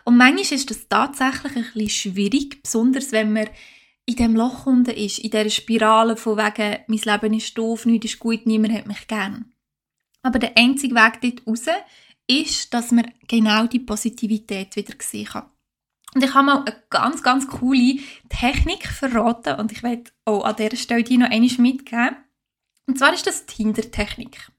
Und 0.03 0.17
manchmal 0.17 0.57
ist 0.57 0.69
das 0.69 0.87
tatsächlich 0.87 1.55
ein 1.55 1.65
bisschen 1.73 2.13
schwierig, 2.13 2.61
besonders 2.61 3.11
wenn 3.11 3.33
man 3.33 3.49
in 4.07 4.15
dem 4.15 4.35
Loch 4.35 4.65
unten 4.65 4.95
ist, 4.95 5.19
in 5.19 5.31
dieser 5.31 5.49
Spirale 5.49 6.15
von 6.15 6.37
wegen, 6.37 6.79
mein 6.87 6.99
Leben 6.99 7.33
ist 7.33 7.57
doof, 7.57 7.85
nichts 7.85 8.13
ist 8.13 8.19
gut, 8.19 8.45
niemand 8.45 8.73
hat 8.73 8.87
mich 8.87 9.05
gern. 9.07 9.53
Aber 10.23 10.39
der 10.39 10.57
einzige 10.57 10.95
Weg 10.95 11.21
dort 11.21 11.45
raus 11.45 11.65
ist, 12.25 12.73
dass 12.73 12.91
man 12.91 13.11
genau 13.27 13.67
die 13.67 13.79
Positivität 13.79 14.75
wieder 14.77 14.93
sehen 14.99 15.25
kann. 15.25 15.49
Und 16.15 16.23
ich 16.23 16.33
habe 16.33 16.45
mal 16.45 16.63
eine 16.63 16.83
ganz, 16.89 17.21
ganz 17.21 17.47
coole 17.47 17.99
Technik 18.29 18.87
verraten 18.87 19.59
und 19.59 19.73
ich 19.73 19.83
werde 19.83 20.09
auch 20.23 20.45
an 20.45 20.55
dieser 20.55 20.77
Stelle 20.77 21.03
die 21.03 21.17
noch 21.17 21.29
einmal 21.29 21.51
mitgeben. 21.57 22.15
Und 22.87 22.97
zwar 22.97 23.13
ist 23.13 23.27
das 23.27 23.45
Tinder-Technik. 23.45 24.49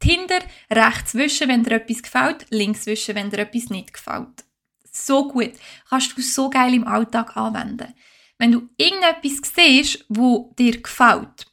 Tinder 0.00 0.40
rechts 0.68 1.14
wischen, 1.14 1.48
wenn 1.48 1.62
dir 1.62 1.76
etwas 1.76 2.02
gefällt, 2.02 2.46
links 2.50 2.86
wischen, 2.86 3.14
wenn 3.14 3.30
dir 3.30 3.38
etwas 3.38 3.70
nicht 3.70 3.94
gefällt. 3.94 4.44
So 4.90 5.28
gut. 5.28 5.52
Kannst 5.88 6.18
du 6.18 6.22
so 6.22 6.50
geil 6.50 6.74
im 6.74 6.86
Alltag 6.86 7.36
anwenden. 7.36 7.94
Wenn 8.38 8.52
du 8.52 8.68
irgendetwas 8.76 9.52
siehst, 9.54 10.04
wo 10.08 10.54
dir 10.58 10.80
gefällt, 10.82 11.46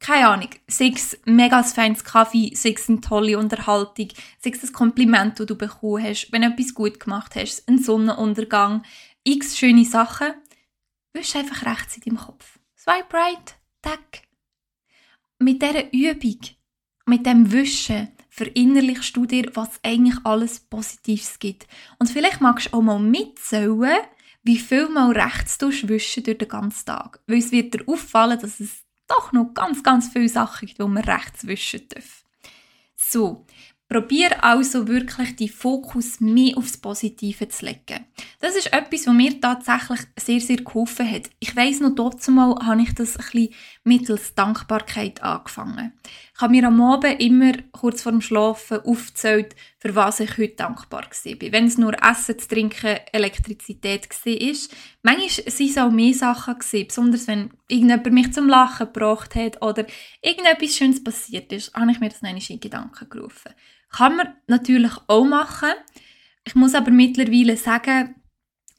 keine 0.00 0.28
Ahnung, 0.28 0.48
sei 0.66 0.92
es 0.94 1.18
mega 1.26 1.62
feines 1.62 2.02
Kaffee, 2.02 2.54
sei 2.54 2.70
es 2.70 2.88
eine 2.88 3.02
tolle 3.02 3.38
Unterhaltung, 3.38 4.08
sei 4.38 4.50
es 4.50 4.64
ein 4.64 4.72
Kompliment, 4.72 5.38
das 5.38 5.46
du 5.46 5.56
bekommen 5.56 6.02
hast, 6.02 6.32
wenn 6.32 6.42
du 6.42 6.48
etwas 6.48 6.74
gut 6.74 6.98
gemacht 6.98 7.36
hast, 7.36 7.68
ein 7.68 7.78
Sonnenuntergang, 7.78 8.82
x 9.24 9.58
schöne 9.58 9.84
Sachen, 9.84 10.32
wisch 11.12 11.36
einfach 11.36 11.66
rechts 11.66 11.96
in 11.96 12.02
deinem 12.02 12.24
Kopf. 12.24 12.58
Swipe 12.78 13.14
right, 13.14 13.56
tag. 13.82 14.22
Mit 15.38 15.60
dieser 15.60 15.92
Übung, 15.92 16.40
mit 17.04 17.26
dem 17.26 17.52
Wischen, 17.52 18.08
verinnerlichst 18.30 19.14
du 19.14 19.26
dir, 19.26 19.50
was 19.54 19.80
eigentlich 19.82 20.16
alles 20.24 20.60
Positives 20.60 21.38
gibt. 21.38 21.66
Und 21.98 22.08
vielleicht 22.08 22.40
magst 22.40 22.68
du 22.68 22.78
auch 22.78 22.82
mal 22.82 22.98
mitzählen, 22.98 24.00
wie 24.42 24.58
viel 24.58 24.88
mal 24.88 25.12
rechts 25.12 25.58
du 25.58 25.68
wischen 25.68 26.24
durch 26.24 26.38
den 26.38 26.48
ganzen 26.48 26.86
Tag. 26.86 27.20
Weil 27.26 27.38
es 27.38 27.52
wird 27.52 27.74
dir 27.74 27.86
auffallen, 27.86 28.38
dass 28.38 28.60
es 28.60 28.84
doch 29.06 29.32
noch 29.32 29.52
ganz, 29.54 29.82
ganz 29.82 30.08
viele 30.08 30.28
Sachen 30.28 30.66
gibt, 30.66 30.80
die 30.80 30.86
man 30.86 31.04
rechts 31.04 31.46
wischen 31.46 31.88
darf. 31.88 32.24
So, 32.96 33.46
Probier 33.90 34.44
also 34.44 34.86
wirklich 34.86 35.34
die 35.34 35.48
Fokus 35.48 36.20
mehr 36.20 36.56
aufs 36.56 36.76
Positive 36.76 37.48
zu 37.48 37.64
legen. 37.64 38.06
Das 38.38 38.54
ist 38.54 38.72
etwas, 38.72 39.08
was 39.08 39.14
mir 39.14 39.40
tatsächlich 39.40 39.98
sehr, 40.16 40.40
sehr 40.40 40.58
geholfen 40.58 41.10
hat. 41.10 41.28
Ich 41.40 41.56
weiss 41.56 41.80
noch, 41.80 42.14
zumal 42.14 42.54
habe 42.64 42.82
ich 42.82 42.94
das 42.94 43.16
ein 43.16 43.24
bisschen 43.32 43.54
mittels 43.82 44.36
Dankbarkeit 44.36 45.20
angefangen. 45.24 45.92
Habe 46.40 46.52
mir 46.52 46.66
am 46.66 46.80
Abend 46.80 47.20
immer 47.20 47.52
kurz 47.70 48.00
vor 48.00 48.12
dem 48.12 48.22
Schlafen 48.22 48.80
aufgezählt, 48.80 49.54
für 49.78 49.94
was 49.94 50.20
ich 50.20 50.38
heute 50.38 50.56
dankbar 50.56 51.02
war. 51.02 51.52
Wenn 51.52 51.66
es 51.66 51.76
nur 51.76 51.92
Essen, 52.02 52.38
zu 52.38 52.48
trinken, 52.48 52.98
Elektrizität 53.12 54.08
war. 54.08 54.76
Manchmal 55.02 55.46
waren 55.46 55.68
es 55.68 55.78
auch 55.78 55.90
mehr 55.90 56.14
Sachen, 56.14 56.56
besonders 56.86 57.26
wenn 57.26 57.50
irgendjemand 57.68 58.12
mich 58.12 58.32
zum 58.32 58.48
Lachen 58.48 58.86
gebracht 58.86 59.34
hat 59.34 59.60
oder 59.60 59.84
irgendetwas 60.22 60.76
Schönes 60.76 61.04
passiert 61.04 61.52
ist, 61.52 61.74
habe 61.74 61.90
ich 61.92 62.00
mir 62.00 62.08
das 62.08 62.22
in 62.22 62.60
Gedanken 62.60 63.08
gerufen. 63.10 63.52
Kann 63.90 64.16
man 64.16 64.34
natürlich 64.46 64.92
auch 65.08 65.24
machen. 65.24 65.74
Ich 66.46 66.54
muss 66.54 66.74
aber 66.74 66.90
mittlerweile 66.90 67.58
sagen, 67.58 68.14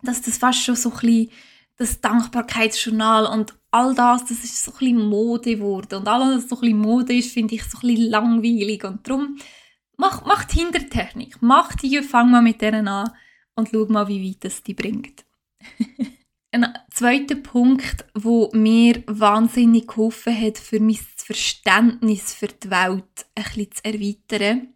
dass 0.01 0.23
das 0.23 0.39
fast 0.39 0.63
schon 0.63 0.75
so 0.75 0.89
ein 0.89 0.99
bisschen 0.99 1.29
das 1.77 2.01
Dankbarkeitsjournal 2.01 3.25
und 3.25 3.55
all 3.71 3.95
das, 3.95 4.25
das 4.25 4.43
ist 4.43 4.63
so 4.63 4.71
ein 4.71 4.77
bisschen 4.79 5.09
Mode 5.09 5.55
geworden. 5.55 5.95
Und 5.99 6.07
alles, 6.07 6.43
was 6.43 6.49
so 6.49 6.55
ein 6.57 6.61
bisschen 6.61 6.77
Mode 6.79 7.15
ist, 7.15 7.31
finde 7.31 7.55
ich 7.55 7.63
so 7.63 7.77
ein 7.77 7.87
bisschen 7.87 8.09
langweilig. 8.09 8.83
Und 8.83 9.07
darum, 9.07 9.37
mach, 9.97 10.25
mach 10.25 10.43
die 10.43 10.59
Hintertechnik. 10.59 11.37
Mach 11.41 11.73
die, 11.75 12.01
fang 12.01 12.29
mal 12.29 12.41
mit 12.41 12.61
denen 12.61 12.87
an 12.87 13.11
und 13.55 13.69
schau 13.69 13.85
mal, 13.85 14.07
wie 14.07 14.29
weit 14.29 14.45
es 14.45 14.61
die 14.63 14.73
bringt. 14.73 15.25
Ein 16.53 16.67
zweiter 16.93 17.35
Punkt, 17.35 18.05
wo 18.13 18.49
mir 18.53 19.03
wahnsinnig 19.07 19.87
geholfen 19.87 20.37
hat, 20.37 20.57
für 20.57 20.81
mein 20.81 20.99
Verständnis 21.15 22.33
für 22.33 22.47
die 22.47 22.69
Welt 22.69 23.25
ein 23.35 23.43
bisschen 23.43 23.71
zu 23.71 23.85
erweitern, 23.85 24.73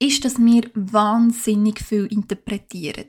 ist, 0.00 0.24
dass 0.24 0.38
wir 0.38 0.68
wahnsinnig 0.74 1.78
viel 1.80 2.06
interpretieren. 2.06 3.06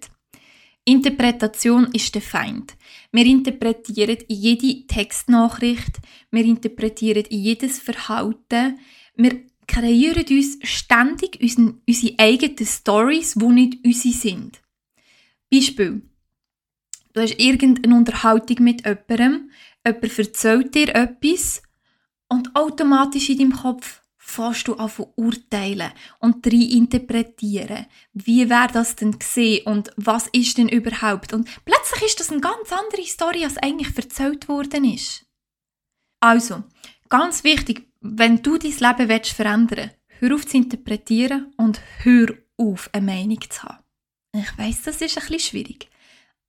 Interpretation 0.89 1.91
ist 1.93 2.15
der 2.15 2.21
Feind. 2.21 2.75
Wir 3.11 3.25
interpretieren 3.25 4.17
in 4.27 4.35
jede 4.35 4.87
Textnachricht, 4.87 5.99
wir 6.31 6.43
interpretieren 6.43 7.25
in 7.29 7.39
jedes 7.39 7.79
Verhalten, 7.79 8.79
wir 9.15 9.41
kreieren 9.67 10.25
uns 10.29 10.57
ständig 10.63 11.39
unsere 11.41 12.13
eigenen 12.17 12.65
Stories, 12.65 13.35
die 13.35 13.45
nicht 13.45 13.77
unsere 13.85 14.13
sind. 14.13 14.61
Beispiel. 15.53 16.01
Du 17.13 17.21
hast 17.21 17.39
irgendeine 17.39 17.95
Unterhaltung 17.95 18.63
mit 18.63 18.83
jemandem, 18.83 19.51
jemand 19.85 20.19
erzählt 20.19 20.73
dir 20.73 20.95
etwas 20.95 21.61
und 22.29 22.55
automatisch 22.55 23.29
in 23.29 23.37
deinem 23.37 23.53
Kopf 23.53 24.01
fährst 24.29 24.67
du 24.67 24.75
an 24.75 24.91
urteilen 25.15 25.91
und 26.19 26.45
interpretieren. 26.45 27.87
Wie 28.13 28.49
wäre 28.49 28.69
das 28.71 28.95
denn 28.95 29.17
gesehen 29.17 29.65
und 29.65 29.91
was 29.97 30.27
ist 30.27 30.57
denn 30.57 30.69
überhaupt? 30.69 31.33
Und 31.33 31.49
plötzlich 31.65 32.03
ist 32.03 32.19
das 32.19 32.31
eine 32.31 32.41
ganz 32.41 32.71
andere 32.71 33.05
Story, 33.05 33.43
als 33.43 33.57
eigentlich 33.57 33.95
erzählt 33.97 34.47
worden 34.47 34.85
ist. 34.85 35.25
Also, 36.19 36.63
ganz 37.09 37.43
wichtig, 37.43 37.89
wenn 38.01 38.41
du 38.41 38.57
dein 38.57 38.71
Leben 38.71 39.09
willst 39.09 39.31
verändern 39.31 39.91
hör 40.19 40.35
auf 40.35 40.45
zu 40.45 40.57
interpretieren 40.57 41.53
und 41.57 41.81
hör 42.03 42.27
auf, 42.57 42.89
eine 42.93 43.05
Meinung 43.05 43.39
zu 43.49 43.63
haben. 43.63 43.83
Ich 44.33 44.57
weiß, 44.57 44.83
das 44.83 45.01
ist 45.01 45.17
ein 45.17 45.21
bisschen 45.21 45.39
schwierig. 45.39 45.89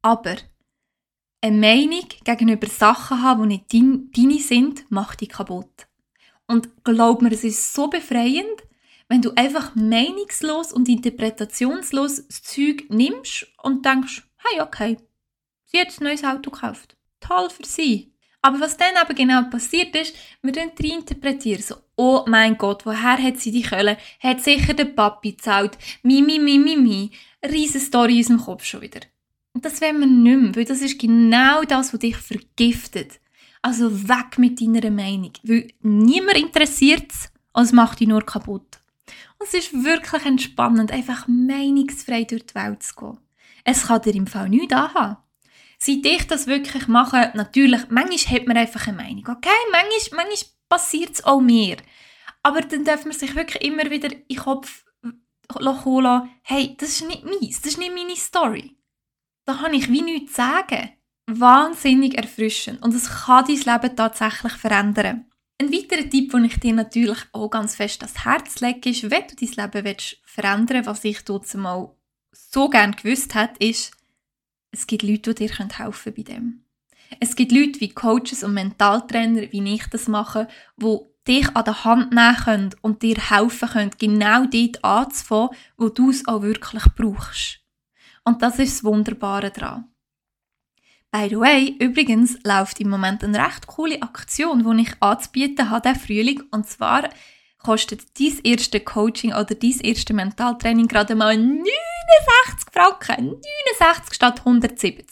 Aber 0.03 0.37
eine 1.41 1.57
Meinung 1.57 2.07
gegenüber 2.25 2.67
Sachen 2.67 3.23
haben, 3.23 3.49
die 3.49 3.83
nicht 3.83 4.17
deine 4.17 4.39
sind, 4.39 4.91
macht 4.91 5.21
dich 5.21 5.31
kaputt. 5.31 5.87
Und 6.51 6.83
glaub 6.83 7.23
mir, 7.23 7.31
es 7.31 7.45
ist 7.45 7.75
so 7.75 7.87
befreiend, 7.87 8.65
wenn 9.09 9.23
du 9.23 9.31
einfach 9.37 9.77
meinungslos 9.77 10.73
und 10.73 10.89
interpretationslos 10.89 12.27
das 12.27 12.43
Zeug 12.43 12.87
nimmst 12.89 13.47
und 13.63 13.87
denkst, 13.87 14.25
hey, 14.39 14.61
okay, 14.61 14.97
sie 15.67 15.79
hat 15.79 15.97
ein 15.97 16.03
neues 16.03 16.25
Auto 16.25 16.51
gekauft. 16.51 16.97
Toll 17.21 17.51
für 17.51 17.65
sie. 17.65 18.13
Aber 18.43 18.59
was 18.59 18.77
dann 18.77 18.97
aber 19.01 19.15
genau 19.15 19.45
passiert 19.49 19.95
ist, 19.95 20.17
wir 20.43 20.57
interpretieren 20.57 21.63
so, 21.63 21.77
oh 21.95 22.25
mein 22.27 22.59
Gott, 22.59 22.85
woher 22.85 23.23
hat 23.23 23.39
sie 23.39 23.53
die 23.53 23.63
Kölle? 23.63 23.97
Hat 24.19 24.41
sicher 24.41 24.75
der 24.75 24.87
Papi 24.87 25.33
gezahlt. 25.33 25.79
Mi, 26.03 26.21
mi, 26.21 26.41
mi, 26.41 26.59
mi, 26.59 26.77
mi. 26.77 27.13
Riesen 27.49 27.81
Story 27.81 28.15
in 28.15 28.19
unserem 28.19 28.41
Kopf 28.41 28.65
schon 28.65 28.81
wieder. 28.81 29.03
Und 29.53 29.65
das 29.65 29.81
wollen 29.81 30.01
wir 30.01 30.07
nicht 30.09 30.43
mehr, 30.43 30.57
weil 30.57 30.65
das 30.65 30.81
ist 30.81 30.99
genau 30.99 31.63
das, 31.63 31.93
was 31.93 32.01
dich 32.01 32.17
vergiftet. 32.17 33.21
Also 33.63 34.09
weg 34.09 34.39
mit 34.39 34.61
deiner 34.61 34.91
Meinung, 34.91 35.33
weil 35.43 35.69
niemand 35.81 36.39
interessiert 36.39 37.13
es 37.13 37.31
und 37.53 37.65
es 37.65 37.73
macht 37.73 38.01
dich 38.01 38.09
nur 38.09 38.25
kaputt. 38.25 38.81
Und 39.39 39.47
es 39.47 39.55
ist 39.55 39.85
wirklich 39.85 40.25
entspannend, 40.25 40.93
einfach 40.93 41.27
meinungsfrei 41.29 42.25
durch 42.25 42.47
die 42.47 42.55
Welt 42.55 42.83
zu 42.83 42.95
gehen. 42.95 43.19
Es 43.65 43.87
kann 43.87 44.03
dir 44.03 44.15
im 44.15 44.27
Fall 44.27 44.49
nichts 44.49 44.73
anhaben. 44.73 45.19
Seit 45.79 46.05
ich 46.05 46.27
das 46.27 46.47
wirklich 46.47 46.89
mache, 46.89 47.33
natürlich, 47.35 47.89
manchmal 47.89 48.39
hat 48.39 48.47
man 48.47 48.57
einfach 48.57 48.87
eine 48.87 48.97
Meinung, 48.97 49.29
okay? 49.29 49.49
Manchmal, 49.73 50.25
manchmal 50.27 50.51
passiert 50.69 51.15
es 51.15 51.25
auch 51.25 51.41
mir. 51.41 51.79
Aber 52.43 52.61
dann 52.61 52.85
darf 52.85 53.05
man 53.05 53.15
sich 53.15 53.35
wirklich 53.35 53.63
immer 53.63 53.91
wieder 53.91 54.13
in 54.13 54.25
den 54.29 54.37
Kopf 54.37 54.85
holen, 55.85 56.31
hey, 56.43 56.77
das 56.79 56.91
ist 56.91 57.07
nicht 57.07 57.25
meins, 57.25 57.61
das 57.61 57.73
ist 57.73 57.79
nicht 57.79 57.95
meine 57.95 58.17
Story. 58.17 58.77
Da 59.45 59.61
habe 59.61 59.77
ich 59.77 59.91
wie 59.91 60.03
nichts 60.03 60.33
zu 60.33 60.37
sagen. 60.37 60.91
Wahnsinnig 61.39 62.17
erfrischend 62.17 62.83
und 62.83 62.95
es 62.95 63.09
kann 63.09 63.45
dein 63.47 63.57
Leben 63.57 63.97
tatsächlich 63.97 64.53
verändern. 64.55 65.27
Ein 65.61 65.73
weiterer 65.73 66.09
Tipp, 66.09 66.33
den 66.33 66.47
ich 66.47 66.59
dir 66.59 66.73
natürlich 66.73 67.19
auch 67.33 67.51
ganz 67.51 67.77
fest 67.77 68.03
ans 68.03 68.25
Herz 68.25 68.61
lege, 68.61 68.91
ist, 68.91 69.11
wenn 69.11 69.27
du 69.29 69.37
dein 69.37 69.65
Leben 69.65 69.85
willst 69.85 70.17
verändern 70.25 70.87
was 70.87 71.05
ich 71.05 71.23
dort 71.25 71.53
mal 71.55 71.95
so 72.33 72.69
gerne 72.69 72.97
gewusst 72.97 73.35
habe, 73.35 73.53
ist, 73.59 73.93
es 74.73 74.87
gibt 74.87 75.03
Leute, 75.03 75.35
die 75.35 75.47
dir 75.47 75.69
helfen 75.79 76.15
bei 76.17 76.23
dem. 76.23 76.65
Es 77.19 77.35
gibt 77.35 77.53
Leute 77.53 77.81
wie 77.81 77.91
Coaches 77.91 78.45
und 78.45 78.55
Mentaltrainer, 78.55 79.51
wie 79.51 79.75
ich 79.75 79.87
das 79.89 80.09
mache, 80.09 80.49
wo 80.77 81.15
dich 81.27 81.55
an 81.55 81.65
der 81.65 81.85
Hand 81.85 82.13
nehmen 82.13 82.37
können 82.37 82.75
und 82.81 83.03
dir 83.03 83.17
helfen 83.17 83.69
können, 83.69 83.91
genau 83.99 84.47
dort 84.47 84.85
anzufangen, 84.85 85.51
wo 85.77 85.89
du 85.89 86.11
es 86.11 86.27
auch 86.27 86.43
wirklich 86.43 86.85
brauchst. 86.97 87.61
Und 88.25 88.43
das 88.43 88.59
ist 88.59 88.79
das 88.79 88.85
Wunderbare 88.85 89.51
daran. 89.51 89.90
By 91.13 91.29
the 91.29 91.41
way, 91.41 91.77
übrigens 91.81 92.39
läuft 92.45 92.79
im 92.79 92.89
Moment 92.89 93.25
eine 93.25 93.45
recht 93.45 93.67
coole 93.67 94.01
Aktion, 94.01 94.63
die 94.63 94.83
ich 94.83 94.95
anzubieten 95.01 95.69
habe, 95.69 95.89
diesen 95.89 96.07
Frühling. 96.07 96.43
Und 96.53 96.69
zwar 96.69 97.09
kostet 97.59 98.19
dein 98.19 98.39
erste 98.45 98.79
Coaching 98.79 99.33
oder 99.33 99.57
dein 99.57 99.81
erste 99.81 100.15
Mentaltraining 100.15 100.87
gerade 100.87 101.17
mal 101.17 101.37
69 101.37 102.73
Franken. 102.73 103.41
69 103.81 104.15
statt 104.15 104.39
170. 104.41 105.05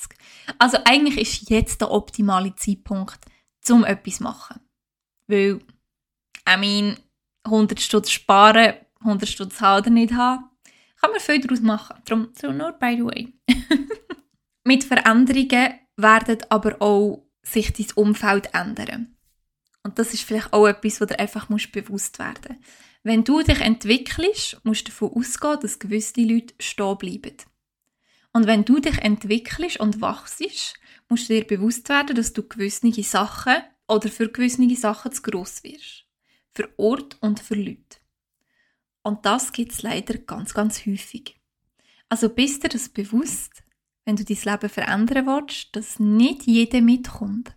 Also 0.59 0.79
eigentlich 0.85 1.19
ist 1.19 1.51
jetzt 1.51 1.81
der 1.81 1.91
optimale 1.91 2.55
Zeitpunkt, 2.55 3.19
um 3.69 3.85
etwas 3.85 4.17
zu 4.17 4.23
machen. 4.23 4.61
Weil, 5.27 5.59
I 6.49 6.57
mean, 6.59 6.97
100 7.45 7.81
Stutz 7.81 8.11
sparen, 8.11 8.75
100 9.01 9.29
Stutz 9.29 9.61
haben 9.61 9.83
oder 9.83 9.91
nicht 9.91 10.15
haben, 10.15 10.45
kann 11.01 11.11
man 11.11 11.21
viel 11.21 11.41
daraus 11.41 11.61
machen. 11.61 11.97
Darum, 12.05 12.29
so 12.41 12.53
nur 12.53 12.73
by 12.73 12.97
the 12.97 13.05
way. 13.05 13.33
Mit 14.65 14.85
Veränderungen 14.85 15.75
werden 15.99 16.39
aber 16.49 16.81
auch 16.81 17.27
sich 17.43 17.73
dein 17.73 17.91
Umfeld 17.95 18.55
ändern. 18.55 19.17
Und 19.83 19.99
das 19.99 20.15
ist 20.15 20.23
vielleicht 20.23 20.53
auch 20.53 20.67
etwas, 20.67 21.01
was 21.01 21.09
dir 21.09 21.19
einfach 21.19 21.49
musst 21.49 21.73
bewusst 21.73 22.19
werden 22.19 22.57
muss. 22.57 22.67
Wenn 23.03 23.25
du 23.25 23.43
dich 23.43 23.61
entwickelst, 23.61 24.61
musst 24.65 24.89
du 24.89 24.91
davon 24.91 25.13
ausgehen, 25.15 25.61
dass 25.61 25.79
gewisse 25.79 26.21
Leute 26.21 26.55
stehen 26.59 26.99
bleiben. 26.99 27.37
Und 28.33 28.47
wenn 28.47 28.65
du 28.65 28.81
dich 28.81 28.99
entwickelst 28.99 29.81
und 29.81 30.01
wachst, 30.01 30.43
musst 31.09 31.29
du 31.29 31.35
dir 31.35 31.47
bewusst 31.47 31.89
werden, 31.89 32.17
dass 32.17 32.33
du 32.33 32.47
gewisse 32.47 32.91
Sachen 33.03 33.63
oder 33.87 34.09
für 34.09 34.29
gewisse 34.29 34.77
Sachen 34.77 35.13
zu 35.13 35.23
gross 35.23 35.63
wirst. 35.65 36.05
Für 36.55 36.69
Ort 36.77 37.17
und 37.21 37.41
für 37.41 37.55
Leute. 37.55 37.99
Und 39.03 39.25
das 39.25 39.53
gibt 39.53 39.73
es 39.73 39.83
leider 39.83 40.19
ganz, 40.19 40.53
ganz 40.53 40.85
häufig. 40.85 41.41
Also 42.09 42.29
bist 42.29 42.65
dir 42.65 42.69
das 42.69 42.89
bewusst, 42.89 43.58
wenn 44.09 44.17
du 44.17 44.25
dein 44.25 44.39
Leben 44.43 44.71
verändern 44.71 45.27
willst, 45.27 45.77
dass 45.77 46.01
nicht 46.01 46.45
jeder 46.45 46.81
mitkommt. 46.81 47.55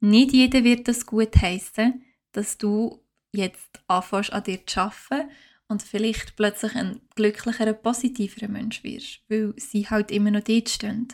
Nicht 0.00 0.32
jeder 0.32 0.64
wird 0.64 0.88
das 0.88 1.04
gut 1.04 1.36
heißen, 1.36 2.02
dass 2.32 2.56
du 2.56 3.04
jetzt 3.30 3.82
anfängst 3.88 4.32
an 4.32 4.42
dir 4.42 4.66
zu 4.66 4.80
arbeiten 4.80 5.28
und 5.68 5.82
vielleicht 5.82 6.34
plötzlich 6.34 6.74
ein 6.76 7.02
glücklicherer, 7.14 7.74
positiverer 7.74 8.48
Mensch 8.48 8.82
wirst, 8.82 9.20
weil 9.28 9.52
sie 9.58 9.86
halt 9.90 10.10
immer 10.10 10.30
noch 10.30 10.40
dort 10.40 10.70
stehen. 10.70 11.08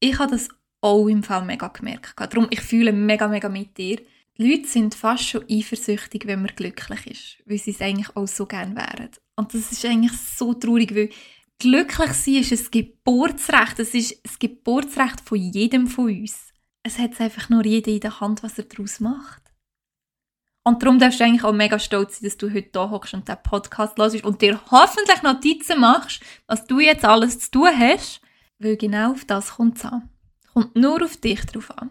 Ich 0.00 0.18
habe 0.18 0.32
das 0.32 0.50
auch 0.82 1.06
im 1.08 1.22
Fall 1.22 1.46
mega 1.46 1.68
gemerkt. 1.68 2.12
Darum, 2.20 2.48
ich 2.50 2.60
fühle 2.60 2.92
mega, 2.92 3.26
mega 3.26 3.48
mit 3.48 3.78
dir. 3.78 4.02
Die 4.36 4.50
Leute 4.50 4.68
sind 4.68 4.94
fast 4.94 5.24
schon 5.24 5.46
eifersüchtig, 5.50 6.26
wenn 6.26 6.42
man 6.42 6.54
glücklich 6.54 7.06
ist, 7.06 7.42
weil 7.46 7.56
sie 7.56 7.70
es 7.70 7.80
eigentlich 7.80 8.14
auch 8.16 8.28
so 8.28 8.44
gerne 8.44 8.76
wären. 8.76 9.08
Und 9.34 9.54
das 9.54 9.72
ist 9.72 9.82
eigentlich 9.86 10.12
so 10.12 10.52
traurig, 10.52 10.94
weil 10.94 11.08
Glücklich 11.58 12.12
sein 12.12 12.34
ist 12.34 12.52
ein 12.52 12.70
Geburtsrecht. 12.70 13.78
Es 13.78 13.94
ist 13.94 14.20
das 14.24 14.38
Geburtsrecht 14.38 15.20
von 15.20 15.38
jedem 15.38 15.86
von 15.86 16.06
uns. 16.06 16.52
Es 16.82 16.98
hat 16.98 17.20
einfach 17.20 17.48
nur 17.48 17.64
jeder 17.64 17.92
in 17.92 18.00
der 18.00 18.20
Hand, 18.20 18.42
was 18.42 18.58
er 18.58 18.64
daraus 18.64 18.98
macht. 18.98 19.42
Und 20.64 20.82
darum 20.82 20.98
darfst 20.98 21.20
du 21.20 21.24
eigentlich 21.24 21.44
auch 21.44 21.52
mega 21.52 21.78
stolz 21.78 22.18
sein, 22.18 22.28
dass 22.28 22.36
du 22.36 22.52
heute 22.52 22.70
hier 22.72 22.90
hockst 22.90 23.14
und 23.14 23.26
diesen 23.26 23.42
Podcast 23.42 23.98
hörst 23.98 24.24
und 24.24 24.42
dir 24.42 24.60
hoffentlich 24.70 25.22
Notizen 25.22 25.80
machst, 25.80 26.22
was 26.46 26.64
du 26.66 26.78
jetzt 26.80 27.04
alles 27.04 27.38
zu 27.40 27.50
tun 27.50 27.70
hast, 27.76 28.20
weil 28.58 28.76
genau 28.76 29.12
auf 29.12 29.24
das 29.24 29.54
kommt 29.54 29.78
es 29.78 29.84
an. 29.84 30.08
Kommt 30.52 30.76
nur 30.76 31.02
auf 31.02 31.16
dich 31.16 31.44
drauf 31.46 31.70
an. 31.78 31.90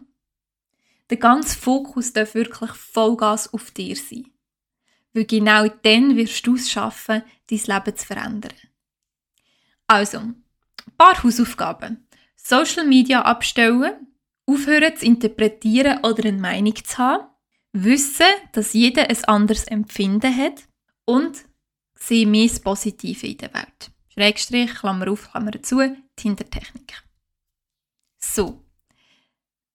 Der 1.10 1.18
ganze 1.18 1.58
Fokus 1.58 2.14
darf 2.14 2.36
wirklich 2.36 2.72
Vollgas 2.72 3.54
auf 3.54 3.72
dir 3.72 3.96
sein. 3.96 4.28
Weil 5.14 5.26
genau 5.26 5.68
dann 5.68 6.16
wirst 6.16 6.48
du 6.48 6.56
es 6.56 6.72
schaffen, 6.72 7.24
dein 7.50 7.60
Leben 7.60 7.98
zu 7.98 8.06
verändern. 8.06 8.54
Also, 9.92 10.20
ein 10.20 10.36
paar 10.98 11.22
Hausaufgaben. 11.22 12.08
Social 12.38 12.88
Media 12.88 13.24
abstellen, 13.24 14.08
aufhören 14.46 14.96
zu 14.96 15.06
interpretieren 15.06 16.00
oder 16.06 16.30
eine 16.30 16.38
Meinung 16.40 16.76
zu 16.76 16.98
haben, 16.98 17.28
wissen, 17.74 18.26
dass 18.54 18.72
jeder 18.72 19.10
ein 19.10 19.24
anderes 19.26 19.66
Empfinden 19.66 20.34
hat 20.34 20.64
und 21.04 21.44
sehen 21.94 22.32
mehr 22.32 22.48
das 22.48 22.62
Positive 22.62 23.28
in 23.28 23.38
der 23.40 23.54
Welt. 23.54 23.92
Schrägstrich, 24.14 24.74
Klammer 24.76 25.12
auf, 25.12 25.30
Klammer 25.30 25.62
zu, 25.62 25.82
Tindertechnik. 26.16 27.04
So. 28.18 28.64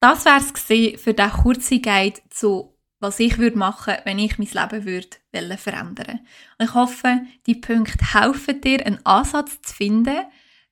Das 0.01 0.25
wäre 0.25 0.39
es 0.39 1.03
für 1.03 1.13
diesen 1.13 1.31
kurzen 1.31 1.83
Guide 1.83 2.23
zu 2.31 2.75
was 2.99 3.21
ich 3.21 3.39
würde 3.39 3.59
machen, 3.59 3.95
wenn 4.05 4.19
ich 4.19 4.39
mein 4.39 4.49
Leben 4.49 4.85
würde 4.85 5.59
verändern. 5.59 6.21
Und 6.59 6.67
ich 6.67 6.75
hoffe, 6.75 7.21
die 7.47 7.55
Punkte 7.55 8.15
helfen 8.15 8.61
dir, 8.61 8.85
einen 8.85 9.05
Ansatz 9.05 9.61
zu 9.63 9.75
finden, 9.75 10.25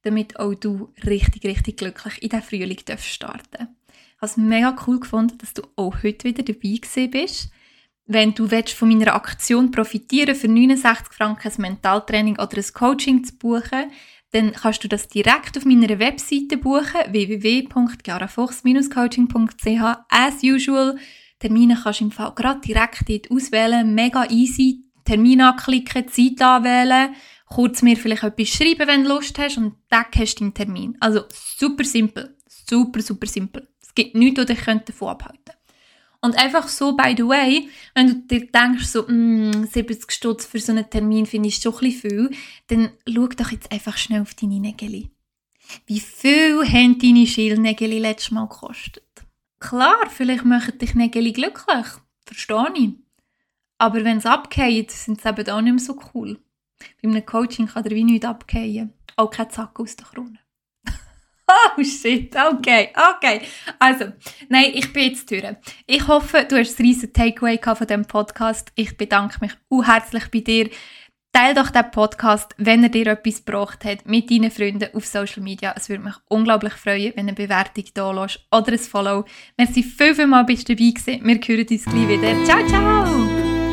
damit 0.02 0.38
auch 0.38 0.54
du 0.54 0.92
richtig, 1.04 1.44
richtig 1.44 1.78
glücklich 1.78 2.22
in 2.22 2.28
diesen 2.28 2.42
Frühling 2.42 2.78
starten 2.98 3.40
darfst. 3.50 3.72
Ich 3.88 4.22
habe 4.22 4.26
es 4.26 4.36
mega 4.36 4.76
cool 4.86 5.00
gefunden, 5.00 5.38
dass 5.38 5.54
du 5.54 5.62
auch 5.76 6.02
heute 6.02 6.28
wieder 6.28 6.42
dabei 6.42 6.78
bist. 7.08 7.50
Wenn 8.06 8.34
du 8.34 8.46
von 8.48 8.88
meiner 8.88 9.14
Aktion 9.14 9.70
profitieren 9.70 10.34
für 10.34 10.48
69 10.48 11.12
Franken 11.12 11.48
ein 11.48 11.60
Mentaltraining 11.60 12.34
oder 12.34 12.58
ein 12.58 12.72
Coaching 12.72 13.24
zu 13.24 13.34
buchen, 13.36 13.90
dann 14.32 14.52
kannst 14.52 14.84
du 14.84 14.88
das 14.88 15.08
direkt 15.08 15.56
auf 15.56 15.64
meiner 15.64 15.98
Webseite 15.98 16.58
buchen, 16.58 17.00
www.jarafuchs-coaching.ch 17.08 19.96
as 20.08 20.42
usual. 20.42 20.98
Termine 21.44 21.78
kannst 21.82 22.00
du 22.00 22.04
im 22.04 22.10
Fall 22.10 22.32
gerade 22.34 22.60
direkt 22.60 23.06
dort 23.06 23.30
auswählen. 23.30 23.94
Mega 23.94 24.24
easy. 24.30 24.84
Termin 25.04 25.42
anklicken, 25.42 26.08
Zeit 26.08 26.40
anwählen, 26.40 27.14
kurz 27.46 27.82
mir 27.82 27.98
vielleicht 27.98 28.22
etwas 28.22 28.48
schreiben, 28.48 28.88
wenn 28.88 29.04
du 29.04 29.10
Lust 29.10 29.38
hast 29.38 29.58
und 29.58 29.74
dann 29.90 30.06
hast 30.16 30.36
du 30.36 30.40
deinen 30.40 30.54
Termin. 30.54 30.96
Also 31.00 31.24
super 31.28 31.84
simpel. 31.84 32.34
Super, 32.48 33.02
super 33.02 33.26
simpel. 33.26 33.68
Es 33.82 33.94
gibt 33.94 34.14
nichts, 34.14 34.40
was 34.40 34.46
dich 34.46 34.64
davon 34.64 35.08
abhalten 35.08 35.44
könnte. 35.44 35.58
Und 36.22 36.38
einfach 36.38 36.68
so, 36.68 36.96
by 36.96 37.14
the 37.14 37.24
way, 37.24 37.68
wenn 37.94 38.06
du 38.06 38.14
dir 38.14 38.46
denkst, 38.46 38.86
so, 38.86 39.02
mm, 39.06 39.66
70 39.70 40.10
Stutz 40.10 40.46
für 40.46 40.58
so 40.58 40.72
einen 40.72 40.88
Termin 40.88 41.26
finde 41.26 41.50
ich 41.50 41.56
schon 41.56 41.74
ein 41.82 41.92
viel, 41.92 42.30
dann 42.68 42.92
schau 43.06 43.26
doch 43.26 43.52
jetzt 43.52 43.70
einfach 43.70 43.98
schnell 43.98 44.22
auf 44.22 44.32
deine 44.32 44.60
Nägel. 44.60 45.10
Wie 45.84 46.00
viel 46.00 46.66
haben 46.66 46.98
deine 46.98 47.26
Schildnägel 47.26 47.98
letztes 47.98 48.30
Mal 48.30 48.48
gekostet? 48.48 49.04
Klar, 49.68 50.10
vielleicht 50.10 50.44
machen 50.44 50.76
dich 50.78 50.94
Nägel 50.94 51.32
glücklich. 51.32 51.86
Verstehe 52.26 52.72
ich. 52.74 52.90
Aber 53.78 54.04
wenn 54.04 54.18
es 54.18 54.26
abgeht, 54.26 54.90
sind 54.90 55.22
sie 55.22 55.28
eben 55.28 55.48
auch 55.48 55.62
nicht 55.62 55.72
mehr 55.72 55.82
so 55.82 55.98
cool. 56.12 56.38
Bei 57.02 57.08
einem 57.08 57.24
Coaching 57.24 57.66
kann 57.66 57.82
der 57.82 57.92
wie 57.92 58.04
nichts 58.04 58.26
abgehen. 58.26 58.92
Auch 59.16 59.30
kein 59.30 59.48
Zack 59.48 59.80
aus 59.80 59.96
der 59.96 60.06
Krone. 60.06 60.38
oh 61.48 61.82
shit, 61.82 62.36
okay, 62.36 62.92
okay. 63.16 63.40
Also, 63.78 64.12
nein, 64.50 64.70
ich 64.74 64.92
bin 64.92 65.04
jetzt 65.04 65.30
durch. 65.30 65.42
Ich 65.86 66.06
hoffe, 66.08 66.44
du 66.46 66.58
hast 66.58 66.78
ein 66.78 66.86
riesen 66.86 67.14
Takeaway 67.14 67.58
von 67.58 67.86
diesem 67.86 68.04
Podcast. 68.04 68.70
Ich 68.74 68.98
bedanke 68.98 69.38
mich 69.40 69.52
herzlich 69.86 70.30
bei 70.30 70.40
dir. 70.40 70.68
Teil 71.34 71.52
doch 71.52 71.70
den 71.70 71.90
Podcast, 71.90 72.54
wenn 72.58 72.84
er 72.84 72.90
dir 72.90 73.08
etwas 73.08 73.44
gebracht 73.44 73.84
hat, 73.84 74.06
mit 74.06 74.30
deinen 74.30 74.52
Freunden 74.52 74.94
auf 74.94 75.04
Social 75.04 75.42
Media. 75.42 75.74
Es 75.76 75.88
würde 75.88 76.04
mich 76.04 76.14
unglaublich 76.28 76.74
freuen, 76.74 77.12
wenn 77.16 77.26
eine 77.26 77.32
Bewertung 77.32 77.84
da 77.92 78.12
lässt 78.12 78.46
oder 78.52 78.70
ein 78.70 78.78
Follow. 78.78 79.24
Merci 79.56 79.82
viel, 79.82 80.14
viel 80.14 80.44
bist 80.46 80.68
du 80.68 80.76
dabei 80.76 80.90
gewesen. 80.90 81.26
Wir 81.26 81.40
hören 81.44 81.66
uns 81.68 81.84
gleich 81.84 82.08
wieder. 82.08 82.44
Ciao, 82.44 82.66
ciao! 82.68 83.63